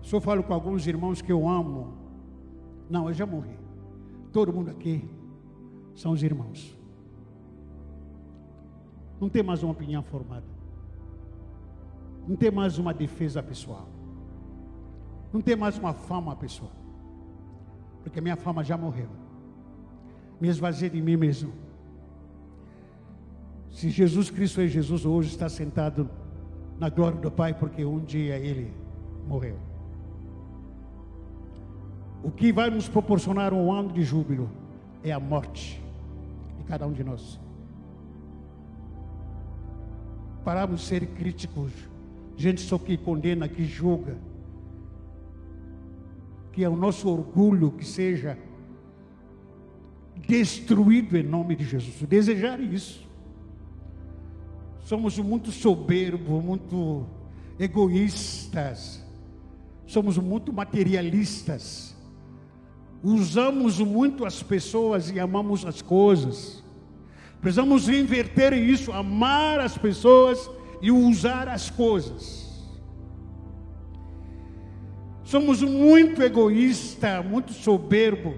[0.02, 1.94] Só falo com alguns irmãos que eu amo.
[2.90, 3.58] Não, eu já morri.
[4.32, 5.10] Todo mundo aqui
[5.96, 6.78] são os irmãos.
[9.20, 10.46] Não tem mais uma opinião formada.
[12.28, 13.88] Não tem mais uma defesa pessoal.
[15.32, 16.72] Não tem mais uma fama pessoal.
[18.04, 19.10] Porque minha fama já morreu.
[20.40, 21.67] Me esvaziei de mim mesmo
[23.72, 26.10] se Jesus Cristo é Jesus, hoje está sentado
[26.80, 28.74] na glória do Pai, porque um dia ele
[29.28, 29.58] morreu.
[32.24, 34.50] O que vai nos proporcionar um ano de júbilo
[35.04, 35.82] é a morte
[36.58, 37.40] de cada um de nós.
[40.44, 41.72] Paramos de ser críticos,
[42.36, 44.18] gente só que condena, que julga,
[46.52, 48.38] que é o nosso orgulho que seja
[50.28, 52.02] destruído em nome de Jesus.
[52.08, 53.07] Desejar isso.
[54.88, 57.06] Somos muito soberbos, muito
[57.60, 59.04] egoístas,
[59.86, 61.94] somos muito materialistas,
[63.04, 66.64] usamos muito as pessoas e amamos as coisas.
[67.42, 70.50] Precisamos inverter isso, amar as pessoas
[70.82, 72.48] e usar as coisas.
[75.26, 78.36] Somos muito egoístas, muito soberbo,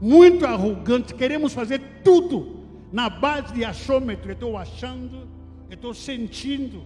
[0.00, 2.56] muito arrogante, queremos fazer tudo
[2.92, 4.32] na base de achômetro.
[4.32, 5.30] Estou achando,
[5.72, 6.84] eu estou sentindo.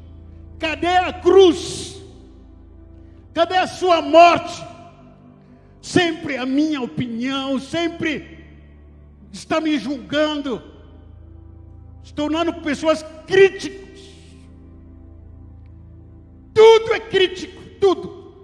[0.61, 2.01] Cadê a cruz?
[3.34, 4.64] Cadê a sua morte?
[5.82, 8.47] Sempre a minha opinião, sempre
[9.32, 10.62] está me julgando,
[12.05, 14.01] se tornando pessoas críticas.
[16.55, 18.37] Tudo é crítico, tudo.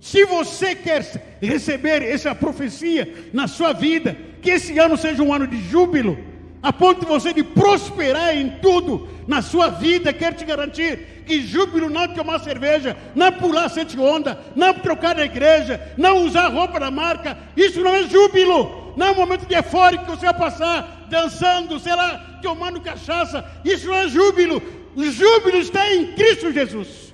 [0.00, 5.46] Se você quer receber essa profecia na sua vida, que esse ano seja um ano
[5.46, 6.32] de júbilo,
[6.64, 11.42] a ponto de você de prosperar em tudo na sua vida, quero te garantir que
[11.42, 16.80] júbilo não tomar cerveja, não pular sete onda, não trocar na igreja, não usar roupa
[16.80, 20.38] da marca, isso não é júbilo, não é um momento de eufórico que você vai
[20.38, 24.62] passar dançando, sei lá, tomando cachaça, isso não é júbilo,
[24.96, 27.12] o júbilo está em Cristo Jesus,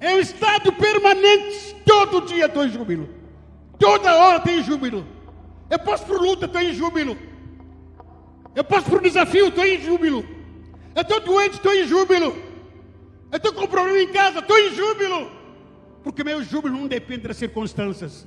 [0.00, 3.10] é um estado permanente, todo dia estou em júbilo,
[3.78, 5.06] toda hora tem júbilo,
[5.68, 7.28] eu posso por luta, estou em júbilo.
[8.54, 10.24] Eu passo por um desafio, estou em júbilo.
[10.94, 12.34] Eu estou doente, estou em júbilo.
[13.32, 15.30] júbilo em casa, estou em júbilo.
[16.02, 18.26] Porque meu júbilo não depende das circunstâncias.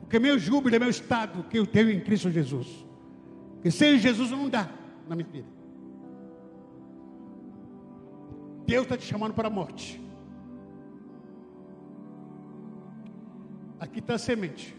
[0.00, 2.68] Porque meu júbilo é meu estado que eu tenho em Cristo Jesus.
[3.62, 4.70] Que sem Jesus não dá
[5.08, 5.48] na minha vida.
[8.66, 10.00] Deus está te chamando para a morte.
[13.80, 14.74] Aqui está a semente.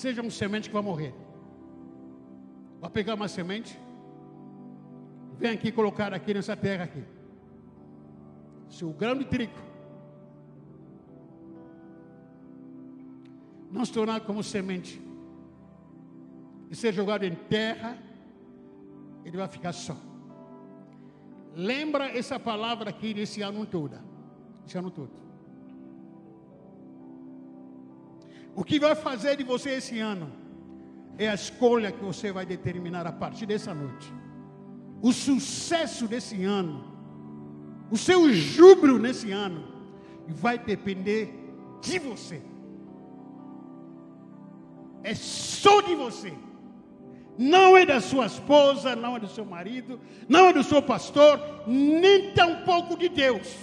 [0.00, 1.12] Seja um semente que vai morrer.
[2.80, 3.78] Vai pegar uma semente.
[5.38, 7.04] Vem aqui colocar aqui nessa terra aqui.
[8.70, 9.60] Se o grão de trigo
[13.70, 14.98] não se tornar como semente
[16.70, 17.98] e ser jogado em terra,
[19.22, 19.96] ele vai ficar só.
[21.54, 23.98] Lembra essa palavra aqui desse ano todo.
[24.66, 25.29] Esse ano todo.
[28.60, 30.30] O que vai fazer de você esse ano
[31.16, 34.12] é a escolha que você vai determinar a partir dessa noite.
[35.00, 36.84] O sucesso desse ano,
[37.90, 39.64] o seu júbilo nesse ano,
[40.28, 41.32] vai depender
[41.80, 42.42] de você.
[45.02, 46.30] É só de você
[47.38, 49.98] não é da sua esposa, não é do seu marido,
[50.28, 53.56] não é do seu pastor, nem tampouco de Deus.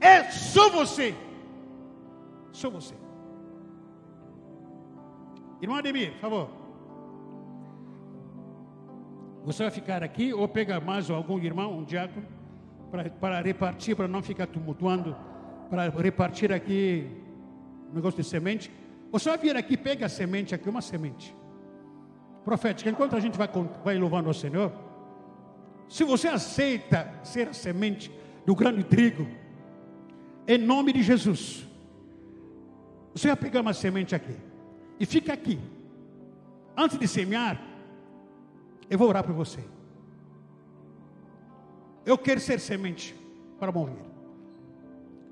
[0.00, 1.14] É só você.
[2.50, 2.96] Só você.
[5.60, 6.50] Irmão Ademir, por favor.
[9.44, 12.26] Você vai ficar aqui ou pegar mais algum irmão, um diácono,
[12.90, 15.16] para, para repartir, para não ficar tumultuando,
[15.68, 17.08] para repartir aqui
[17.90, 18.70] um negócio de semente.
[19.10, 21.34] Você vai vir aqui, pega a semente aqui, uma semente
[22.44, 23.48] profética, enquanto a gente vai,
[23.84, 24.72] vai louvando ao Senhor,
[25.88, 28.10] se você aceita ser a semente
[28.46, 29.26] do grande trigo,
[30.46, 31.66] em nome de Jesus,
[33.12, 34.47] você vai pegar uma semente aqui
[34.98, 35.58] e fica aqui.
[36.76, 37.60] Antes de semear,
[38.88, 39.62] eu vou orar por você.
[42.06, 43.14] Eu quero ser semente
[43.58, 44.04] para morrer.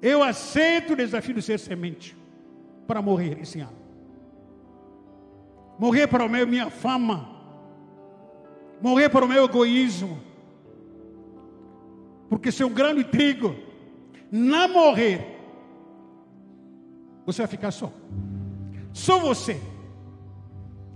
[0.02, 2.16] Eu aceito o desafio de ser semente
[2.86, 3.86] para morrer esse ano
[5.78, 7.28] morrer para o meu minha fama,
[8.80, 10.20] morrer para o meu egoísmo,
[12.28, 13.54] porque se um grande trigo
[14.30, 15.34] não morrer,
[17.24, 17.92] você vai ficar só,
[18.96, 19.60] só você,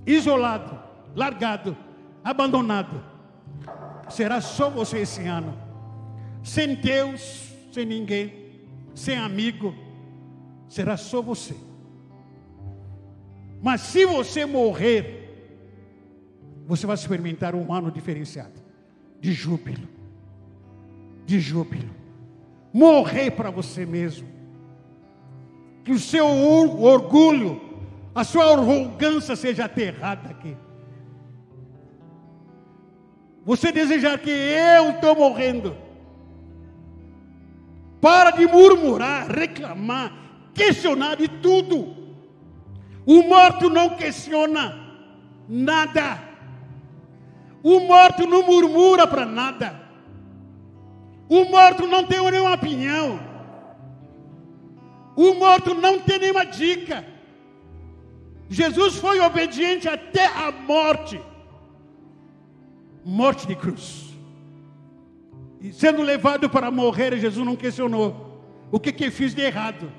[0.06, 0.80] isolado,
[1.14, 1.76] largado,
[2.24, 3.04] abandonado,
[4.08, 5.54] será só você esse ano,
[6.42, 8.32] sem Deus, sem ninguém,
[8.94, 9.74] sem amigo,
[10.66, 11.54] será só você.
[13.60, 15.60] Mas se você morrer,
[16.66, 18.62] você vai experimentar um ano diferenciado
[19.20, 19.86] de júbilo.
[21.26, 21.90] De júbilo.
[22.72, 24.26] Morrer para você mesmo.
[25.84, 27.69] Que o seu orgulho,
[28.14, 30.56] a sua arrogância seja aterrada aqui.
[33.44, 35.76] Você desejar que eu estou morrendo.
[38.00, 40.12] Para de murmurar, reclamar,
[40.54, 41.96] questionar de tudo.
[43.06, 44.78] O morto não questiona
[45.48, 46.22] nada.
[47.62, 49.80] O morto não murmura para nada.
[51.28, 53.20] O morto não tem nenhuma opinião.
[55.16, 57.04] O morto não tem nenhuma dica.
[58.50, 61.18] Jesus foi obediente até a morte
[63.04, 64.10] morte de cruz.
[65.60, 69.92] E sendo levado para morrer, Jesus não questionou o que que fiz de errado.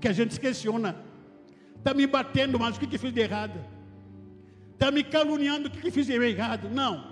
[0.00, 0.96] Que a gente questiona.
[1.76, 3.58] Está me batendo, mas o que, que fiz de errado?
[4.74, 6.68] Está me caluniando, o que, que fiz de errado?
[6.70, 7.04] Não,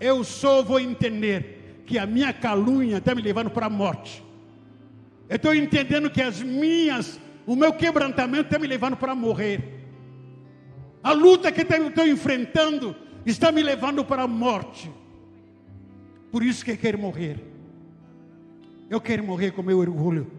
[0.00, 4.22] eu só vou entender que a minha calúnia está me levando para a morte.
[5.28, 9.82] Eu estou entendendo que as minhas, o meu quebrantamento está me levando para morrer.
[11.02, 14.90] A luta que eu estou enfrentando está me levando para a morte.
[16.32, 17.38] Por isso que eu quero morrer.
[18.88, 20.30] Eu quero morrer com meu orgulho.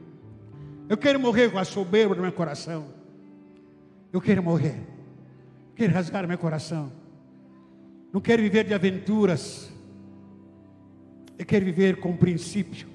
[0.90, 2.88] Eu quero morrer com a soberba do meu coração.
[4.12, 4.80] Eu quero morrer.
[5.76, 6.92] Quero rasgar meu coração.
[8.12, 9.72] Não quero viver de aventuras.
[11.38, 12.88] Eu quero viver com princípio.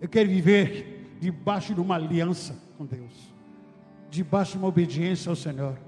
[0.00, 3.34] Eu quero viver debaixo de uma aliança com Deus.
[4.10, 5.78] Debaixo de uma obediência ao Senhor.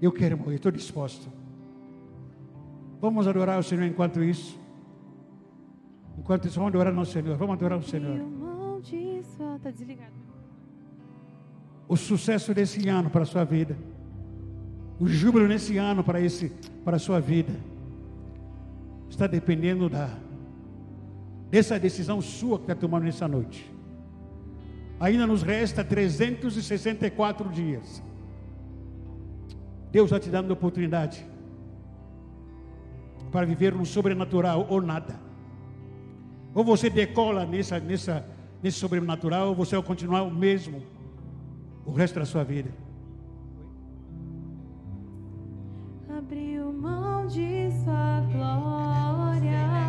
[0.00, 1.28] Eu quero morrer, estou disposto.
[3.00, 4.58] Vamos adorar o Senhor enquanto isso.
[6.18, 7.36] Enquanto isso, vamos adorar ao Senhor.
[7.36, 8.20] Vamos adorar o Senhor.
[9.56, 10.26] Está desligado
[11.88, 13.76] o sucesso desse ano para a sua vida,
[14.98, 16.52] o júbilo nesse ano para esse
[16.84, 17.52] para a sua vida,
[19.08, 20.10] está dependendo da
[21.50, 23.72] dessa decisão sua que está tomando nessa noite.
[24.98, 28.02] Ainda nos resta 364 dias.
[29.92, 31.24] Deus está te dando oportunidade
[33.30, 35.20] para viver no sobrenatural ou nada.
[36.54, 38.26] Ou você decola nessa, nessa,
[38.62, 40.82] nesse sobrenatural, ou você vai continuar o mesmo
[41.84, 42.70] o resto da sua vida.
[46.08, 48.85] Abriu mão de sua glória.